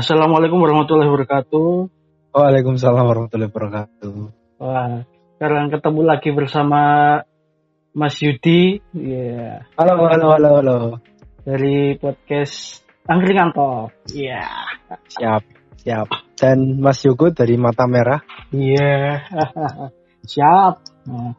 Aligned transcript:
assalamualaikum 0.00 0.56
warahmatullahi 0.64 1.12
wabarakatuh. 1.12 1.92
Waalaikumsalam 2.32 3.04
warahmatullahi 3.04 3.52
wabarakatuh. 3.52 4.14
Wah, 4.56 5.04
sekarang 5.36 5.68
ketemu 5.68 6.00
lagi 6.08 6.30
bersama 6.32 6.80
Mas 7.92 8.16
Yudi, 8.24 8.80
ya 8.96 9.60
Halo, 9.76 10.08
halo, 10.08 10.26
halo, 10.32 10.50
halo. 10.64 10.76
dari 11.44 12.00
podcast 12.00 12.80
Angkringan 13.04 13.52
Talk. 13.52 13.92
Iya, 14.16 14.40
Siap, 14.88 15.42
siap. 15.84 16.08
Dan 16.40 16.80
Mas 16.80 17.04
Yogo 17.04 17.28
dari 17.36 17.60
Mata 17.60 17.84
Merah. 17.84 18.24
iya, 18.56 19.20
siap. 20.32 20.80
Nah. 21.04 21.36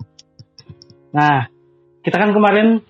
Nah, 1.17 1.49
kita 2.05 2.13
kan 2.13 2.29
kemarin 2.29 2.85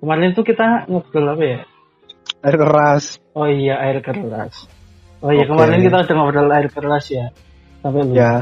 kemarin 0.00 0.32
tuh 0.32 0.40
kita 0.48 0.88
ngobrol 0.88 1.36
apa 1.36 1.44
ya? 1.44 1.60
Air 2.44 2.56
keras. 2.60 3.04
Oh 3.32 3.48
iya, 3.48 3.80
air 3.80 4.04
keras. 4.04 4.68
Oh 5.24 5.32
iya, 5.32 5.48
Oke. 5.48 5.56
kemarin 5.56 5.80
kita 5.80 5.96
udah 6.04 6.14
ngobrol 6.20 6.52
air 6.52 6.68
keras 6.68 7.08
ya. 7.08 7.32
Sampai 7.80 8.04
lupa. 8.04 8.20
Ya. 8.20 8.32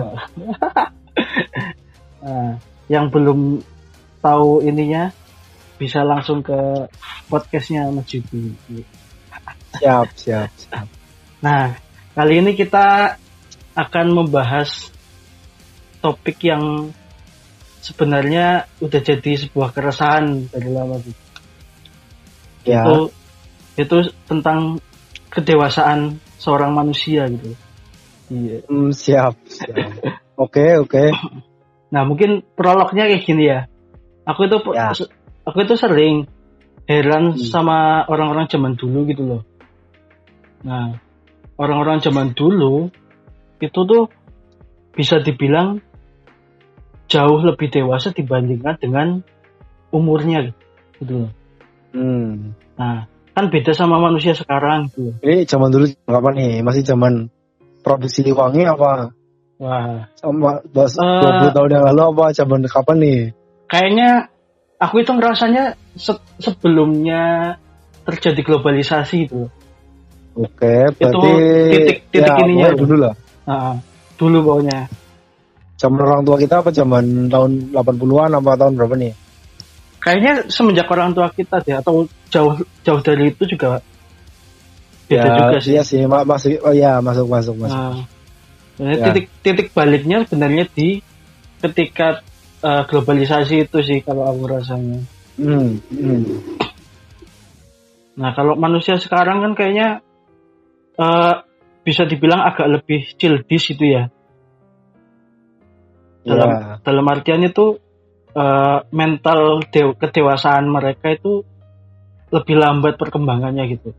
nah, 2.27 2.51
yang 2.91 3.07
belum 3.15 3.63
tahu 4.19 4.67
ininya 4.67 5.15
bisa 5.79 6.03
langsung 6.03 6.43
ke 6.43 6.91
podcastnya 7.31 7.87
Mas 7.95 8.11
Yudi. 8.11 8.55
Siap, 9.79 10.09
siap, 10.19 10.51
siap. 10.59 10.87
Nah, 11.43 11.79
kali 12.19 12.43
ini 12.43 12.59
kita 12.59 13.19
akan 13.79 14.07
membahas 14.15 14.91
topik 16.03 16.43
yang 16.43 16.91
sebenarnya 17.83 18.71
udah 18.79 19.01
jadi 19.03 19.33
sebuah 19.47 19.75
keresahan 19.75 20.51
dari 20.51 20.71
lama 20.71 20.99
gitu. 21.03 21.23
Ya, 22.63 22.87
Itu 22.87 23.11
itu 23.77 24.13
tentang 24.29 24.79
kedewasaan 25.33 26.21
seorang 26.37 26.77
manusia 26.77 27.25
gitu. 27.31 27.57
Iya. 28.33 28.65
hmm, 28.65 28.91
siap, 28.97 29.35
siap. 29.45 29.77
Oke, 30.41 30.81
oke. 30.81 31.13
Nah, 31.93 32.03
mungkin 32.09 32.41
prolognya 32.57 33.05
kayak 33.05 33.25
gini 33.29 33.45
ya. 33.53 33.69
Aku 34.25 34.49
itu 34.49 34.57
Ya. 34.73 34.97
aku 35.45 35.59
itu 35.61 35.75
sering 35.77 36.25
heran 36.89 37.37
Hmm. 37.37 37.43
sama 37.43 38.09
orang-orang 38.09 38.49
zaman 38.49 38.75
dulu 38.81 39.05
gitu 39.05 39.23
loh. 39.29 39.43
Nah, 40.65 40.97
orang-orang 41.61 42.01
zaman 42.01 42.33
dulu 42.33 42.89
itu 43.61 43.81
tuh 43.85 44.09
bisa 44.97 45.21
dibilang 45.21 45.85
jauh 47.13 47.41
lebih 47.45 47.69
dewasa 47.69 48.17
dibandingkan 48.17 48.81
dengan 48.81 49.09
umurnya 49.93 50.57
gitu 50.97 51.29
loh. 51.29 51.33
Hmm. 51.93 52.57
Nah, 52.81 53.12
kan 53.33 53.49
beda 53.49 53.73
sama 53.73 53.97
manusia 53.97 54.37
sekarang 54.37 54.93
gitu. 54.93 55.09
loh. 55.09 55.15
Ini 55.25 55.49
zaman 55.49 55.69
dulu 55.73 55.89
kapan 56.05 56.35
nih? 56.37 56.53
Masih 56.61 56.83
zaman 56.85 57.33
produksi 57.81 58.21
wangi 58.29 58.69
apa? 58.69 59.09
Wah, 59.57 60.11
Sama 60.19 60.59
bos 60.69 60.93
Eh. 60.99 61.49
20 61.49 61.55
tahun 61.55 61.71
yang 61.71 61.85
lalu 61.93 62.03
apa? 62.13 62.25
Zaman 62.35 62.61
kapan 62.67 62.97
nih? 63.01 63.21
kayaknya 63.65 64.29
aku 64.77 65.01
itu 65.01 65.17
ngerasanya 65.17 65.73
se- 65.97 66.21
sebelumnya 66.37 67.57
terjadi 68.05 68.41
globalisasi 68.45 69.33
loh. 69.33 69.49
Oke, 70.37 70.93
berarti 71.01 71.33
titik- 71.73 72.03
titik 72.13 72.33
ya, 72.37 72.45
ininya 72.45 72.69
dulu 72.77 72.95
lah. 73.01 73.15
Nah, 73.49 73.81
dulu 74.17 74.39
pokoknya. 74.45 74.93
Zaman 75.81 75.99
orang 76.05 76.21
tua 76.23 76.37
kita 76.37 76.61
apa 76.61 76.69
zaman 76.69 77.33
tahun 77.33 77.73
80-an 77.73 78.37
apa 78.37 78.51
tahun 78.61 78.77
berapa 78.77 78.95
nih? 79.01 79.13
Kayaknya 79.99 80.33
semenjak 80.53 80.89
orang 80.93 81.17
tua 81.17 81.33
kita 81.33 81.65
deh 81.65 81.81
atau 81.81 82.05
jauh 82.33 82.57
jauh 82.81 83.01
dari 83.05 83.29
itu 83.37 83.45
juga 83.45 83.85
beda 85.07 85.29
ya, 85.29 85.37
juga 85.37 85.57
sih. 85.61 85.71
Iya 85.77 85.83
sih, 85.85 86.01
ma- 86.09 86.25
masuk 86.25 86.57
oh 86.65 86.73
ya, 86.73 87.05
masuk 87.05 87.29
masuk 87.29 87.55
masuk. 87.61 87.77
Nah, 87.77 88.09
sebenarnya 88.75 88.97
Ya. 88.97 89.05
titik 89.13 89.27
titik 89.45 89.69
baliknya 89.77 90.25
sebenarnya 90.25 90.65
di 90.73 91.05
ketika 91.61 92.25
eh, 92.65 92.83
globalisasi 92.89 93.69
itu 93.69 93.79
sih 93.85 94.01
kalau 94.01 94.25
aku 94.25 94.49
rasanya. 94.49 95.05
Hmm, 95.37 95.77
hmm. 95.93 96.23
Nah 98.17 98.31
kalau 98.33 98.57
manusia 98.57 98.97
sekarang 98.97 99.45
kan 99.45 99.53
kayaknya 99.53 100.01
eh, 100.97 101.35
bisa 101.85 102.09
dibilang 102.09 102.41
agak 102.49 102.81
lebih 102.81 103.05
childish 103.21 103.77
itu 103.77 103.85
ya. 103.93 104.09
Dalam 106.23 106.51
Ya. 106.51 106.65
dalam 106.81 107.05
artian 107.11 107.43
itu 107.45 107.77
eh, 108.33 108.79
mental 108.89 109.61
dew- 109.69 109.99
kedewasaan 110.01 110.65
mereka 110.71 111.13
itu 111.13 111.45
lebih 112.33 112.57
lambat 112.57 112.97
perkembangannya 112.97 113.65
gitu. 113.77 113.93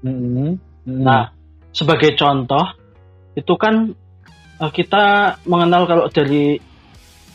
Hmm, 0.00 0.54
hmm. 0.86 1.02
Nah, 1.02 1.34
sebagai 1.74 2.14
contoh, 2.14 2.62
itu 3.34 3.54
kan 3.58 3.90
eh, 4.62 4.70
kita 4.72 5.36
mengenal 5.44 5.84
kalau 5.90 6.06
dari 6.08 6.62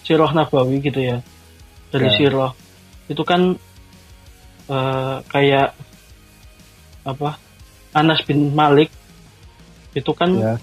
Sirah 0.01 0.31
Nabawi 0.31 0.79
gitu 0.81 1.03
ya, 1.03 1.19
dari 1.91 2.07
Ya. 2.09 2.15
Sirah 2.15 2.51
itu 3.11 3.21
kan 3.27 3.59
eh, 4.71 5.15
kayak 5.27 5.75
apa 7.03 7.35
Anas 7.91 8.23
bin 8.23 8.55
Malik 8.55 8.87
itu 9.91 10.11
kan 10.15 10.31
ya. 10.39 10.55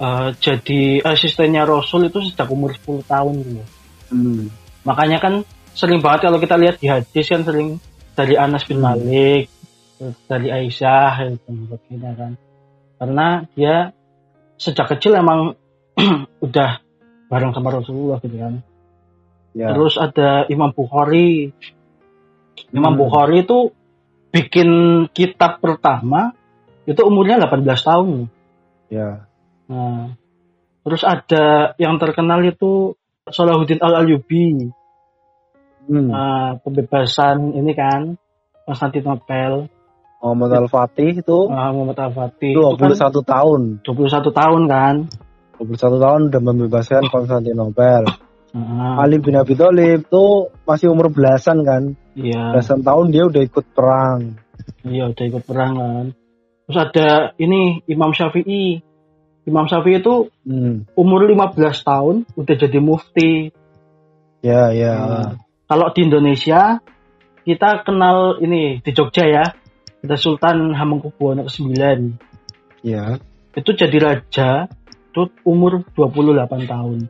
eh, 0.00 0.28
jadi 0.40 1.04
asistennya 1.04 1.68
Rasul 1.68 2.08
itu 2.08 2.24
sejak 2.24 2.48
umur 2.48 2.72
10 2.72 3.04
tahun 3.04 3.34
gitu. 3.44 3.62
Hmm. 4.08 4.48
Makanya 4.88 5.20
kan 5.20 5.44
sering 5.76 6.00
banget 6.00 6.28
kalau 6.28 6.40
kita 6.40 6.56
lihat 6.56 6.80
di 6.80 6.88
hadis 6.88 7.28
kan 7.28 7.44
sering 7.44 7.76
dari 8.12 8.34
Anas 8.36 8.64
bin 8.68 8.80
Hmm. 8.80 8.86
Malik, 8.92 9.48
terus 9.98 10.16
dari 10.28 10.48
Aisyah 10.52 11.12
gitu, 11.32 11.50
sebagainya 11.66 12.10
kan. 12.16 12.32
Karena 13.00 13.26
dia 13.56 13.90
sejak 14.60 14.94
kecil 14.96 15.18
emang 15.18 15.58
udah 16.46 16.70
bareng 17.26 17.52
sama 17.56 17.72
Rasulullah 17.72 18.20
gitu 18.22 18.36
kan. 18.38 18.62
Ya. 19.52 19.72
Terus 19.74 20.00
ada 20.00 20.48
Imam 20.48 20.72
Bukhari. 20.72 21.52
Imam 22.72 22.94
Hmm. 22.96 23.00
Bukhari 23.00 23.44
itu 23.44 23.72
bikin 24.32 24.68
kitab 25.12 25.60
pertama 25.60 26.32
itu 26.88 27.00
umurnya 27.04 27.36
18 27.38 27.84
tahun. 27.84 28.08
Ya. 28.88 29.28
Nah, 29.68 30.16
terus 30.82 31.04
ada 31.04 31.76
yang 31.76 32.00
terkenal 32.00 32.42
itu 32.44 32.96
Salahuddin 33.28 33.78
Al-Ayyubi. 33.78 34.72
Hmm. 35.82 36.08
Nah, 36.08 36.56
pembebasan 36.62 37.52
ini 37.52 37.72
kan 37.74 38.14
Konstantinopel 38.62 39.66
Muhammad 40.22 40.54
Al-Fatih 40.62 41.18
itu 41.18 41.38
uh, 41.50 41.70
Muhammad 41.74 41.98
Al-Fatih 41.98 42.54
itu 42.54 42.62
21 42.62 42.78
kan 42.78 43.26
tahun. 43.26 43.60
21 43.82 44.30
tahun 44.30 44.62
kan 44.70 44.94
21 45.58 46.04
tahun 46.04 46.20
udah 46.30 46.42
membebaskan 46.42 47.02
Konstantinopel. 47.10 48.06
Nah, 48.52 49.00
Ali 49.00 49.16
bin 49.18 49.34
Abi 49.34 49.56
Thalib 49.56 50.06
itu 50.06 50.24
masih 50.62 50.92
umur 50.92 51.08
belasan 51.08 51.64
kan. 51.64 51.96
iya 52.14 52.52
Belasan 52.54 52.84
tahun 52.84 53.10
dia 53.10 53.24
udah 53.26 53.42
ikut 53.42 53.66
perang. 53.74 54.38
iya 54.86 55.10
udah 55.10 55.24
ikut 55.26 55.42
perang 55.42 55.72
kan 55.74 56.06
terus 56.62 56.78
ada 56.78 57.08
ini 57.36 57.82
Imam 57.90 58.14
Syafi'i 58.14 58.78
Imam 59.42 59.66
Syafi'i 59.66 59.98
itu 59.98 60.30
Hmm. 60.46 60.86
umur 60.94 61.26
15 61.26 61.58
tahun 61.82 62.14
udah 62.38 62.54
jadi 62.54 62.78
mufti 62.78 63.50
Ya, 64.42 64.74
ya. 64.74 64.94
Nah, 64.98 65.30
kalau 65.72 65.88
di 65.96 66.04
Indonesia 66.04 66.84
kita 67.48 67.80
kenal 67.88 68.36
ini 68.44 68.84
di 68.84 68.90
Jogja 68.92 69.24
ya 69.24 69.44
ada 70.04 70.16
Sultan 70.20 70.76
Hamengkubuwono 70.76 71.48
ke-9 71.48 71.72
Ya. 72.84 73.16
itu 73.56 73.70
jadi 73.72 73.96
raja 73.96 74.68
itu 75.08 75.32
umur 75.48 75.80
28 75.96 76.68
tahun 76.68 77.08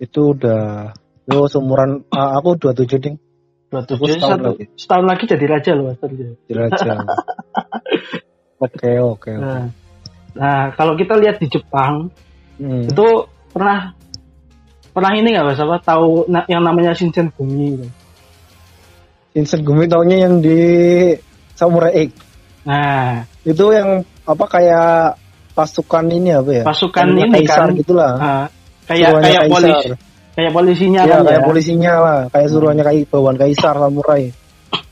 Itu 0.00 0.32
udah 0.32 0.96
Yo 1.28 1.44
seumuran 1.44 2.08
ah, 2.08 2.40
aku 2.40 2.56
27 2.56 3.04
ding. 3.04 3.16
27 3.68 4.00
Aku 4.00 4.04
setahun 4.08 4.30
satu, 4.32 4.48
lagi. 4.48 4.64
setahun 4.80 5.04
lagi 5.04 5.24
jadi 5.28 5.44
raja 5.44 5.70
loh 5.76 5.84
Mas 5.92 5.98
Terjo. 6.00 6.26
Diraja. 6.48 6.92
Oke, 8.64 8.96
oke. 8.96 8.96
oke. 8.98 9.32
Nah, 9.38 9.64
nah 10.34 10.60
kalau 10.72 10.96
kita 10.96 11.20
lihat 11.20 11.36
di 11.38 11.52
Jepang 11.52 12.08
Hmm. 12.58 12.90
itu 12.90 13.06
pernah 13.54 13.94
pernah 14.98 15.14
ini 15.14 15.28
nggak 15.30 15.46
mas 15.46 15.60
apa 15.60 15.76
tahu 15.78 16.26
na- 16.26 16.46
yang 16.46 16.60
namanya 16.60 16.90
Shinsengumi 16.92 17.78
gitu. 17.78 17.86
Vincent 19.30 19.62
Gumi 19.62 19.86
taunya 19.86 20.26
yang 20.26 20.42
di 20.42 20.58
Samurai 21.54 21.94
X. 22.04 22.10
Nah 22.66 23.22
Itu 23.40 23.70
yang 23.70 24.02
apa 24.26 24.44
kayak 24.44 25.14
pasukan 25.54 26.04
ini 26.08 26.34
apa 26.34 26.50
ya? 26.52 26.64
pasukan 26.66 27.06
ini 27.08 27.30
kaisar 27.32 27.70
kan 27.70 27.78
gitulah. 27.78 28.12
ah, 28.14 28.44
kayak 28.84 29.08
Suruhannya 29.08 29.22
kayak 29.24 29.40
kaisar. 29.40 29.54
polisi 29.54 29.88
kayak 30.34 30.52
polisinya 30.52 31.00
Iya, 31.02 31.10
kan 31.10 31.20
kayak 31.24 31.38
ya. 31.38 31.46
polisinya 31.46 31.92
lah, 31.98 32.18
kayak 32.30 32.48
suruhannya 32.48 32.84
kayak 32.84 33.02
bawaan 33.08 33.36
kaisar 33.36 33.74
samurai. 33.74 34.22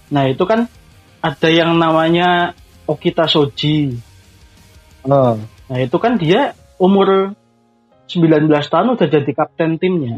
Nah 0.06 0.24
itu 0.26 0.42
kan 0.42 0.60
ada 1.20 1.48
yang 1.48 1.70
namanya 1.74 2.54
Okita 2.86 3.26
Soji. 3.26 3.98
Nah, 5.06 5.38
Nah 5.66 5.78
itu 5.78 5.96
kan 5.98 6.14
dia 6.14 6.54
umur 6.78 7.34
19 8.06 8.46
tahun 8.70 8.86
udah 8.94 9.08
jadi 9.10 9.30
kapten 9.34 9.78
timnya. 9.78 10.16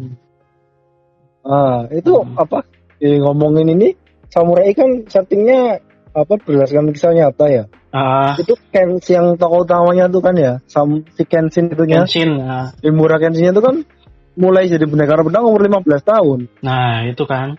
ah, 1.44 1.88
itu 1.88 2.12
Hmm. 2.12 2.36
apa? 2.36 2.64
Eh, 3.00 3.16
ngomongin 3.22 3.72
ini 3.72 3.94
samurai 4.28 4.74
kan 4.74 5.06
settingnya 5.08 5.80
apa 6.12 6.34
berdasarkan 6.36 6.90
kisah 6.92 7.14
nyata 7.14 7.46
ya. 7.48 7.64
Ah, 7.88 8.36
Itu 8.36 8.52
Ken 8.68 9.00
yang 9.00 9.40
tokoh 9.40 9.64
utamanya 9.64 10.12
tuh 10.12 10.20
kan 10.20 10.36
ya, 10.36 10.60
Sam 10.68 11.08
si 11.16 11.24
Kenshin 11.24 11.72
itunya. 11.72 12.04
Genshin. 12.04 12.36
ah. 12.42 12.74
Imura 12.84 13.16
Kenshinnya 13.16 13.56
itu 13.56 13.62
kan 13.64 13.76
mulai 14.36 14.68
jadi 14.68 14.84
pendekar 14.84 15.24
pedang 15.24 15.48
umur 15.48 15.64
15 15.64 16.04
tahun. 16.04 16.52
Nah, 16.60 17.08
itu 17.08 17.24
kan. 17.24 17.56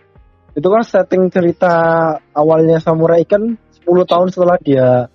Itu 0.54 0.70
kan 0.70 0.82
setting 0.86 1.30
cerita 1.34 1.72
awalnya 2.30 2.78
samurai 2.78 3.26
kan 3.26 3.58
10 3.82 4.06
tahun 4.06 4.28
setelah 4.30 4.58
dia 4.62 5.10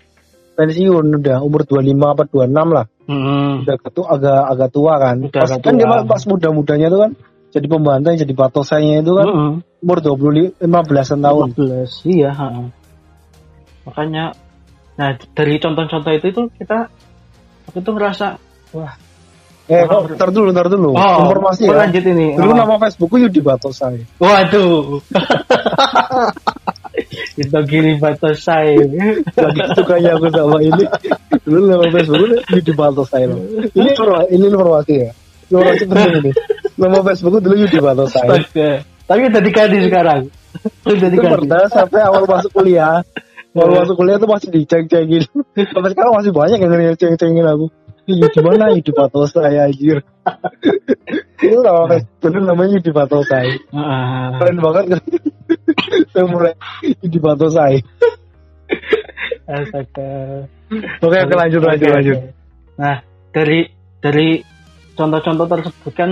pensiun 0.56 1.22
udah 1.24 1.44
umur 1.44 1.64
25 1.64 2.12
apa 2.12 2.24
26 2.28 2.76
lah. 2.76 2.86
Hmm. 3.06 3.62
Udah 3.62 3.78
ketu 3.78 4.02
agak 4.02 4.42
agak 4.50 4.70
tua 4.74 4.94
kan. 4.98 5.16
Udah 5.22 5.42
pas 5.46 5.52
agak 5.54 5.62
kan 5.62 5.74
dia 5.78 5.86
pas 6.06 6.22
muda-mudanya 6.26 6.88
tuh 6.90 7.00
kan 7.06 7.12
jadi 7.56 7.68
pembantai 7.72 8.20
jadi 8.20 8.34
patosanya 8.36 9.00
itu 9.00 9.16
kan 9.16 9.28
Mm-mm. 9.32 9.52
umur 9.80 9.98
20 10.04 10.60
15 10.60 11.24
tahun. 11.24 11.48
15, 11.56 12.04
iya. 12.12 12.36
ha. 12.36 12.68
Makanya, 13.88 14.34
nah 14.98 15.16
dari 15.32 15.56
contoh-contoh 15.62 16.12
itu 16.18 16.26
itu 16.36 16.42
kita, 16.58 16.90
aku 17.72 17.80
tuh 17.80 17.94
ngerasa, 17.96 18.28
wah, 18.76 18.98
Eh, 19.66 19.82
kok 19.90 20.14
ntar 20.14 20.30
dulu, 20.30 20.54
ntar 20.54 20.70
dulu. 20.70 20.94
oh, 20.94 21.18
Informasi 21.26 21.66
ya. 21.66 21.74
lanjut 21.74 22.06
ini. 22.06 22.38
Dulu 22.38 22.54
Oh. 22.54 22.58
nama 22.58 22.78
Facebookku 22.78 23.18
Yudi 23.18 23.42
Batosai. 23.42 23.98
Waduh. 24.22 25.02
itu 27.36 27.60
kiri 27.68 28.00
batosai. 28.00 28.76
Lagi 29.36 29.62
sukanya 29.76 30.16
aku 30.16 30.28
sama 30.32 30.58
ini. 30.64 30.84
Dulu 31.46 31.68
nama 31.68 31.86
Facebookku 31.92 32.26
Yudi 32.52 32.74
Batosai 32.74 33.24
loh. 33.30 33.40
Ini 33.72 33.90
informa- 33.94 34.28
ini 34.32 34.46
informasi 34.50 34.94
ya. 34.98 35.12
Informasi 35.46 35.84
penting 35.86 36.14
ini. 36.26 36.32
Nama 36.76 36.98
Facebookku 37.06 37.38
dulu 37.40 37.56
Yudi 37.60 37.78
Batosai. 37.78 38.28
Astaga. 38.28 38.70
Tapi 39.06 39.20
udah 39.30 39.42
diganti 39.44 39.78
sekarang. 39.86 40.22
Udah 40.88 41.10
pernah 41.38 41.64
sampai 41.70 42.02
awal 42.02 42.24
masuk 42.26 42.50
kuliah. 42.50 43.04
Awal 43.54 43.72
masuk 43.86 43.96
kuliah 43.96 44.18
tuh 44.18 44.28
masih 44.28 44.50
diceng-cengin. 44.50 45.24
Sampai 45.54 45.90
sekarang 45.94 46.14
masih 46.18 46.32
banyak 46.34 46.58
yang 46.58 46.72
ngeceng-cengin 46.72 47.46
aku. 47.46 47.70
Ini 48.06 48.22
Yudi 48.26 48.40
mana 48.42 48.74
Yudi 48.74 48.90
Batosai 48.90 49.58
anjir. 49.62 50.02
Itu 51.38 51.58
nama 51.62 51.86
Facebook 51.86 52.18
dulu 52.34 52.40
namanya 52.42 52.72
Yudi 52.82 52.92
Batosai. 52.92 53.48
Ah, 53.70 54.34
Keren 54.42 54.58
banget 54.62 54.84
kan. 54.98 55.02
Saya 56.14 56.26
mulai 56.28 56.54
Yudi 57.02 57.20
Batosai. 57.20 57.82
astaga. 59.46 60.10
Oke, 61.02 61.18
oke 61.22 61.34
lanjut 61.38 61.62
lanjut 61.62 61.86
Oke, 61.86 61.96
lanjut. 61.96 62.18
Nah, 62.82 62.96
dari 63.30 63.70
dari 64.02 64.42
contoh-contoh 64.98 65.48
tersebut 65.48 65.94
kan 65.94 66.12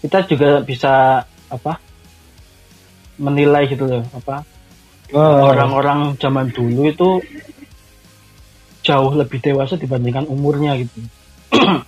kita 0.00 0.24
juga 0.28 0.60
bisa 0.64 1.24
apa? 1.52 1.82
menilai 3.16 3.64
gitu 3.64 3.88
loh, 3.88 4.04
apa? 4.12 4.44
Oh, 5.16 5.48
Orang-orang 5.48 6.20
zaman 6.20 6.52
dulu 6.52 6.84
itu 6.84 7.24
jauh 8.84 9.12
lebih 9.16 9.40
dewasa 9.40 9.80
dibandingkan 9.80 10.28
umurnya 10.28 10.76
gitu. 10.76 11.00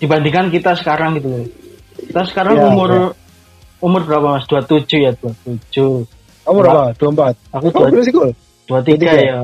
dibandingkan 0.00 0.48
kita 0.48 0.80
sekarang 0.80 1.20
gitu 1.20 1.28
loh. 1.28 1.44
Kita 2.00 2.22
sekarang 2.24 2.56
Iya, 2.56 2.66
umur 2.72 2.90
iya. 2.90 3.04
Umur 3.80 4.04
berapa 4.04 4.38
Mas? 4.38 4.44
27 4.46 5.00
ya, 5.00 5.12
27. 5.16 6.04
Kamu 6.44 6.56
berapa? 6.60 6.82
24. 6.96 7.36
Aku 7.52 7.66
dua- 7.68 7.88
berapa 7.88 8.04
sih, 8.04 8.12
Kul? 8.12 8.30
23 8.68 8.96
23? 8.96 9.28
ya. 9.28 9.36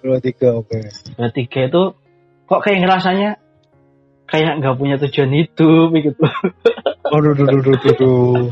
23, 0.00 0.48
oke. 0.56 0.78
23 1.18 1.68
itu 1.68 1.82
kok 2.46 2.60
kayak 2.64 2.78
ngerasanya 2.82 3.30
kayak 4.24 4.52
nggak 4.62 4.74
punya 4.78 4.96
tujuan 4.96 5.30
hidup 5.34 5.88
gitu. 5.92 6.22
Aduh, 7.10 7.34
duh, 7.34 7.46
duh, 7.46 7.60
duh, 7.60 7.76
duh, 7.76 7.94
duh. 7.94 8.44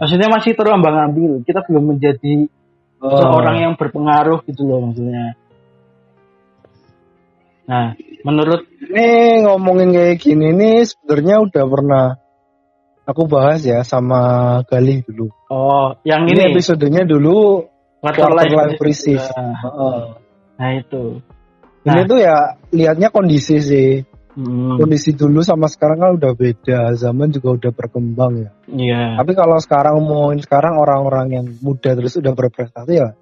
Maksudnya 0.00 0.28
masih 0.32 0.56
terombang 0.56 0.96
ambing. 0.96 1.44
Kita 1.44 1.60
belum 1.68 1.96
menjadi 1.96 2.48
Oh. 2.98 3.14
seorang 3.14 3.62
yang 3.62 3.72
berpengaruh 3.78 4.42
gitu 4.42 4.66
loh 4.66 4.90
maksudnya. 4.90 5.38
Nah, 7.68 7.94
menurut 8.24 8.64
Ini 8.88 9.44
ngomongin 9.44 9.92
kayak 9.92 10.16
gini 10.18 10.48
nih 10.50 10.88
sebenarnya 10.88 11.44
udah 11.44 11.64
pernah 11.68 12.04
aku 13.08 13.24
bahas 13.24 13.64
ya 13.64 13.80
sama 13.82 14.20
Galih 14.68 15.00
dulu. 15.08 15.32
oh 15.48 15.96
yang 16.04 16.28
Ini, 16.28 16.36
ini, 16.36 16.42
episodenya 16.52 17.08
dulu 17.08 17.64
quarter 18.04 18.30
life, 18.36 18.52
life 18.52 18.76
crisis. 18.76 19.24
Nah, 19.32 19.56
Heeh. 19.64 20.00
nah 20.60 20.70
itu. 20.76 21.04
Ini 21.88 22.04
Nah. 22.04 22.06
tuh 22.06 22.18
ya 22.20 22.36
lihatnya 22.70 23.08
kondisi 23.08 23.56
sih. 23.64 23.90
Hmm, 24.38 24.78
Kondisi 24.78 25.18
dulu 25.18 25.42
sama 25.42 25.66
sekarang 25.66 25.98
kan 25.98 26.10
udah 26.14 26.32
beda. 26.38 26.94
Zaman 26.94 27.34
juga 27.34 27.58
udah 27.58 27.72
berkembang 27.74 28.32
ya. 28.38 28.50
Iya. 28.70 29.02
Tapi 29.18 29.34
kalau 29.34 29.58
sekarang 29.58 29.98
ngomongin 29.98 30.38
sekarang 30.38 30.78
orang-orang 30.78 31.26
yang 31.34 31.46
muda 31.58 31.98
terus 31.98 32.14
udah 32.22 32.38
berprestasi 32.38 32.92
ya 32.94 33.18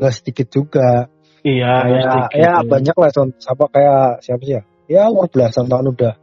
nggak 0.00 0.12
sedikit 0.14 0.48
juga. 0.48 1.12
Iya, 1.44 1.68
kayak 1.84 2.04
sedikit. 2.08 2.38
ya 2.40 2.52
banyak 2.64 2.96
lah 2.96 3.10
contoh 3.12 3.36
siapa 3.36 3.64
kayak 3.68 4.06
siapa 4.24 4.42
sih 4.48 4.54
ya 4.56 4.62
ya 4.88 5.02
umur 5.12 5.28
belasan 5.28 5.68
tahun 5.68 5.92
udah 5.92 6.14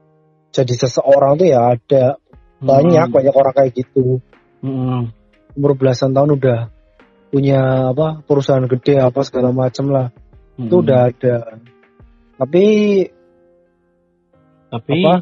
jadi 0.50 0.74
seseorang 0.74 1.38
tuh 1.38 1.46
ya 1.46 1.78
ada 1.78 2.18
banyak 2.62 3.06
Hmm, 3.10 3.16
banyak 3.18 3.34
orang 3.34 3.54
kayak 3.58 3.72
gitu. 3.74 4.22
Hmm, 4.62 5.10
umur 5.58 5.74
belasan 5.74 6.14
tahun 6.14 6.38
udah 6.38 6.60
punya 7.34 7.90
apa 7.90 8.22
perusahaan 8.22 8.64
gede 8.70 9.02
apa 9.02 9.20
segala 9.26 9.50
macem 9.50 9.90
lah. 9.90 10.14
Hmm. 10.56 10.68
itu 10.70 10.76
udah 10.80 11.00
ada. 11.10 11.36
Tapi 12.38 12.66
Tapi 14.72 15.00
apa? 15.04 15.16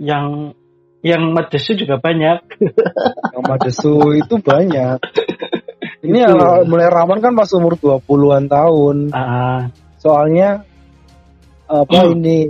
yang 0.00 0.54
yang 1.00 1.32
madesu 1.32 1.74
juga 1.74 1.96
banyak. 1.98 2.38
nama 3.34 3.54
desu 3.58 4.14
itu 4.16 4.36
banyak. 4.40 5.00
Ini 6.00 6.16
Itu. 6.16 6.32
ya, 6.32 6.64
mulai 6.64 6.88
rawan 6.88 7.20
kan 7.20 7.36
pas 7.36 7.52
umur 7.52 7.76
20-an 7.76 8.48
tahun. 8.48 8.96
Ah, 9.12 9.68
soalnya 10.00 10.64
apa 11.68 11.92
Hmm. 11.92 12.16
ini 12.16 12.48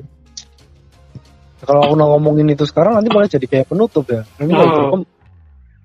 kalau 1.63 1.81
aku 1.85 1.95
ngomongin 1.95 2.49
itu 2.49 2.65
sekarang 2.65 2.97
nanti 2.97 3.09
malah 3.09 3.29
jadi 3.29 3.47
kayak 3.47 3.67
penutup 3.69 4.05
ya 4.09 4.23
ini 4.39 4.53
Oh. 4.55 4.97
oh. 4.97 5.03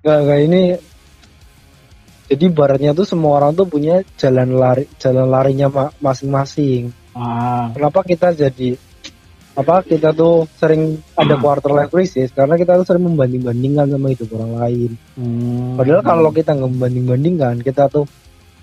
nggak 0.02 0.18
nggak 0.24 0.40
ini 0.46 0.62
jadi 2.26 2.44
baratnya 2.50 2.90
tuh 2.92 3.06
semua 3.06 3.38
orang 3.38 3.54
tuh 3.54 3.66
punya 3.66 4.02
jalan 4.18 4.54
lari 4.54 4.90
jalan 4.98 5.26
larinya 5.26 5.70
ma- 5.70 5.94
masing-masing 6.02 6.90
ah, 7.14 7.70
kenapa 7.70 8.02
kita 8.02 8.34
jadi 8.34 8.74
apa 9.56 9.80
kita 9.82 10.12
tuh 10.12 10.44
sering 10.60 11.00
ada 11.16 11.32
Hmm. 11.32 11.42
quarter 11.42 11.72
life 11.72 11.88
crisis 11.88 12.28
karena 12.28 12.60
kita 12.60 12.76
tuh 12.76 12.84
sering 12.84 13.08
membanding-bandingkan 13.08 13.88
sama 13.88 14.12
hidup 14.12 14.28
orang 14.36 14.52
lain 14.60 14.90
hmm. 15.16 15.80
padahal 15.80 16.02
kalau 16.02 16.30
kita 16.30 16.50
nggak 16.52 16.70
membanding-bandingkan 16.76 17.54
kita 17.64 17.88
tuh 17.88 18.04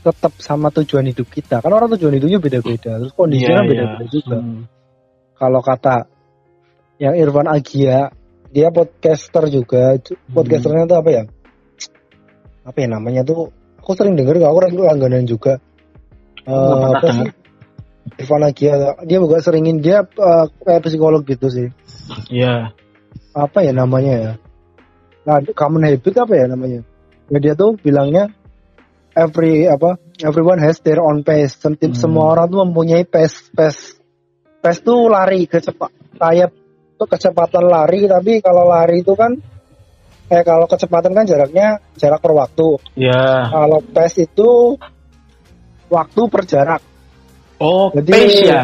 tetap 0.03 0.35
sama 0.37 0.67
tujuan 0.69 1.07
hidup 1.07 1.31
kita 1.31 1.63
kan 1.63 1.71
orang 1.71 1.87
tujuan 1.95 2.13
hidupnya 2.13 2.37
beda-beda 2.37 2.99
terus 2.99 3.15
kondisinya 3.15 3.63
kan 3.63 3.65
Iya, 3.65 3.71
beda-beda 3.71 4.03
iya. 4.03 4.11
juga 4.11 4.37
Hmm. 4.37 4.61
kalau 5.33 5.61
kata 5.63 5.95
yang 7.01 7.13
Irfan 7.17 7.49
Agia 7.49 8.13
dia 8.53 8.69
podcaster 8.69 9.49
juga. 9.49 9.97
Ju- 9.97 10.13
Hmm. 10.17 10.33
podcasternya 10.37 10.85
tuh 10.85 10.97
apa 11.01 11.09
ya? 11.09 11.23
Apa 12.63 12.77
ya 12.79 12.87
namanya 12.89 13.21
tuh? 13.25 13.49
Aku 13.83 13.97
sering 13.99 14.15
denger 14.15 14.39
aku 14.39 14.55
orang 14.63 14.71
langganan 14.79 15.25
juga. 15.27 15.59
Eh, 16.43 16.51
pernah 16.51 16.91
apa 16.95 17.07
sih? 17.11 17.29
Irfan 18.19 18.43
Agia 18.43 18.73
dia 19.03 19.17
juga 19.19 19.39
seringin 19.39 19.79
dia 19.79 20.03
eh, 20.05 20.45
kayak 20.63 20.81
psikolog 20.85 21.23
gitu 21.25 21.47
sih. 21.49 21.67
Iya. 22.29 22.75
apa 23.33 23.65
ya 23.65 23.73
namanya 23.73 24.13
ya? 24.13 24.33
Nah 25.25 25.41
common 25.57 25.87
habit 25.89 26.13
apa 26.21 26.33
ya 26.37 26.45
namanya? 26.45 26.85
Ya 27.33 27.37
dia 27.41 27.53
tuh 27.57 27.79
bilangnya 27.81 28.29
every 29.17 29.65
apa 29.65 29.97
everyone 30.21 30.61
has 30.61 30.77
their 30.85 31.01
own 31.01 31.25
pace 31.25 31.57
Sem- 31.57 31.79
Hmm. 31.81 31.97
semua 31.97 32.29
orang 32.37 32.51
tuh 32.53 32.59
mempunyai 32.61 33.07
pace 33.09 33.49
pace 33.49 33.97
pace 34.61 34.85
tuh 34.85 35.09
lari 35.09 35.49
kecepat 35.49 35.89
kayak 36.21 36.53
tuh 37.03 37.07
kecepatan 37.11 37.67
lari 37.67 38.07
tapi 38.07 38.39
kalau 38.39 38.71
lari 38.71 39.03
itu 39.03 39.11
kan 39.13 39.35
eh 40.31 40.41
kalau 40.41 40.65
kecepatan 40.65 41.11
kan 41.11 41.27
jaraknya 41.27 41.83
jarak 41.99 42.23
per 42.23 42.31
waktu 42.31 42.79
Iya. 42.95 43.51
kalau 43.51 43.79
pace 43.83 44.23
itu 44.23 44.79
waktu 45.91 46.21
per 46.31 46.43
jarak 46.47 46.81
Oh, 47.59 47.87
Jadi- 47.95 48.11
pace 48.11 48.43
ya. 48.43 48.63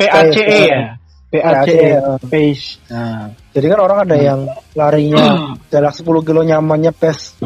PACE 0.00 0.32
Pace, 0.32 0.64
ya. 0.64 0.80
PACE. 1.28 1.76
PACE, 1.76 2.24
Pace. 2.32 2.64
Nah. 2.88 3.28
jadi 3.52 3.66
kan 3.68 3.80
orang 3.84 3.98
ada 4.08 4.16
yang 4.16 4.40
larinya 4.72 5.24
jarak 5.68 5.92
10 5.92 6.24
kilo 6.24 6.40
nyamannya 6.40 6.88
pace 6.96 7.36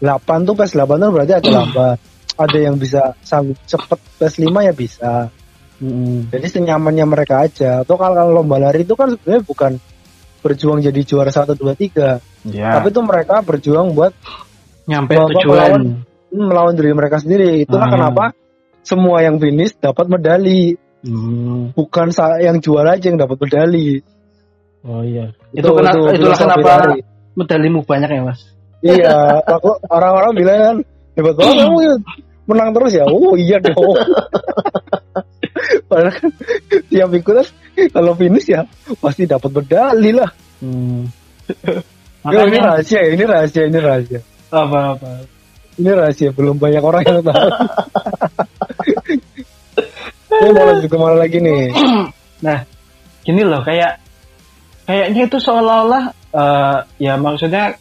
8 0.00 0.48
tuh 0.48 0.56
pace 0.56 0.72
8 0.72 0.96
tuh 0.96 1.10
berarti 1.12 1.32
agak 1.36 1.52
lambat 1.52 1.98
ada 2.34 2.58
yang 2.58 2.80
bisa 2.80 3.12
sanggup 3.20 3.60
cepet 3.68 4.00
pace 4.16 4.36
5 4.40 4.64
ya 4.64 4.72
bisa 4.72 5.28
Mm-mm. 5.74 6.30
jadi 6.30 6.46
senyamannya 6.46 7.02
mereka 7.04 7.42
aja 7.42 7.82
atau 7.82 7.98
kalau 7.98 8.14
kalau 8.14 8.30
lomba 8.32 8.62
lari 8.62 8.82
itu 8.82 8.94
kan 8.94 9.10
sebenarnya 9.10 9.42
bukan 9.42 9.72
berjuang 10.38 10.78
jadi 10.78 11.00
juara 11.02 11.30
1 11.30 11.54
2 11.54 11.74
3 11.74 12.20
Ya. 12.44 12.76
tapi 12.76 12.92
itu 12.92 13.00
mereka 13.00 13.40
berjuang 13.40 13.96
buat 13.96 14.12
nyampe 14.84 15.16
Bapak 15.16 15.32
tujuan. 15.40 15.80
hmm, 16.28 16.44
melawan 16.44 16.76
diri 16.76 16.92
mereka 16.92 17.16
sendiri 17.16 17.64
itulah 17.64 17.88
Ah. 17.88 17.92
kenapa 17.92 18.24
semua 18.84 19.24
yang 19.24 19.40
finish 19.40 19.72
dapat 19.74 20.06
medali 20.06 20.76
Hmm. 21.00 21.72
bukan 21.72 22.08
yang 22.38 22.60
juara 22.60 22.96
aja 22.96 23.08
yang 23.08 23.16
dapat 23.16 23.36
medali 23.40 24.00
Oh 24.84 25.00
iya. 25.00 25.32
Itu- 25.50 25.64
Itu, 25.64 25.80
kena, 25.80 25.90
itu 25.96 26.00
itulah 26.20 26.36
kenapa 26.36 26.68
lari. 26.84 27.00
medalimu 27.32 27.80
banyak 27.80 28.08
ya, 28.08 28.20
Mas. 28.22 28.40
iya 28.84 29.16
aku 29.42 29.80
orang-orang 29.88 30.32
bilang 30.36 30.58
kan 30.60 30.76
hebat 31.16 31.34
banget 31.34 31.56
kamu 31.64 31.78
ya 31.80 31.94
menang 32.44 32.70
terus 32.76 32.92
ya 32.92 33.04
oh 33.08 33.32
iya 33.34 33.56
dong 33.56 33.80
padahal 35.90 36.12
kan 36.14 36.30
tiap 36.88 37.10
ikut 37.12 37.46
kalau 37.90 38.12
finish 38.14 38.48
ya 38.50 38.64
pasti 38.98 39.26
dapat 39.26 39.50
medali 39.50 40.12
lah 40.14 40.30
Hmm. 40.62 41.04
Yo, 42.32 42.40
ini 42.48 42.56
Makanya 42.56 42.60
rahasia 42.72 43.00
ini 43.04 43.24
rahasia 43.26 43.62
ini 43.68 43.76
rahasia 43.76 44.20
apa 44.48 44.96
apa. 44.96 45.08
ini 45.76 45.90
rahasia 45.92 46.30
belum 46.32 46.56
banyak 46.56 46.80
orang 46.80 47.02
yang 47.04 47.20
tahu 47.20 47.48
ini 50.40 50.48
mau 50.54 50.64
lanjut 50.72 50.88
ke 50.88 50.96
mana 50.96 51.16
lagi 51.20 51.38
nih 51.42 51.68
Nah, 52.44 52.60
gini 53.24 53.40
loh 53.40 53.64
kayak 53.64 54.04
kayaknya 54.84 55.22
itu 55.28 55.36
seolah-olah 55.40 56.04
eh, 56.32 56.78
ya 57.00 57.16
maksudnya 57.16 57.80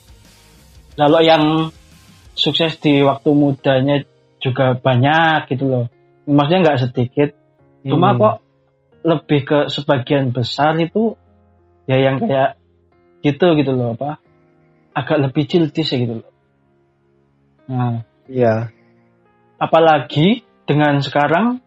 kalau 0.95 1.19
yang 1.19 1.67
sukses 2.31 2.79
di 2.79 3.03
waktu 3.03 3.29
mudanya 3.35 4.01
juga 4.39 4.77
banyak 4.77 5.51
gitu 5.51 5.65
loh. 5.67 5.85
Maksudnya 6.23 6.59
nggak 6.63 6.79
sedikit. 6.87 7.29
Cuma 7.83 8.15
Hmm. 8.15 8.19
kok 8.19 8.35
lebih 9.03 9.39
ke 9.43 9.59
sebagian 9.67 10.31
besar 10.31 10.79
itu 10.79 11.19
ya 11.83 11.99
yang 11.99 12.23
kayak 12.23 12.55
gitu 13.19 13.59
gitu 13.59 13.75
loh 13.75 13.99
apa 13.99 14.23
agak 14.95 15.27
lebih 15.27 15.43
childish 15.43 15.91
ya 15.91 15.97
gitu 15.99 16.23
loh. 16.23 16.31
Nah, 17.67 18.07
iya 18.31 18.71
apalagi 19.59 20.43
dengan 20.63 21.03
sekarang 21.03 21.59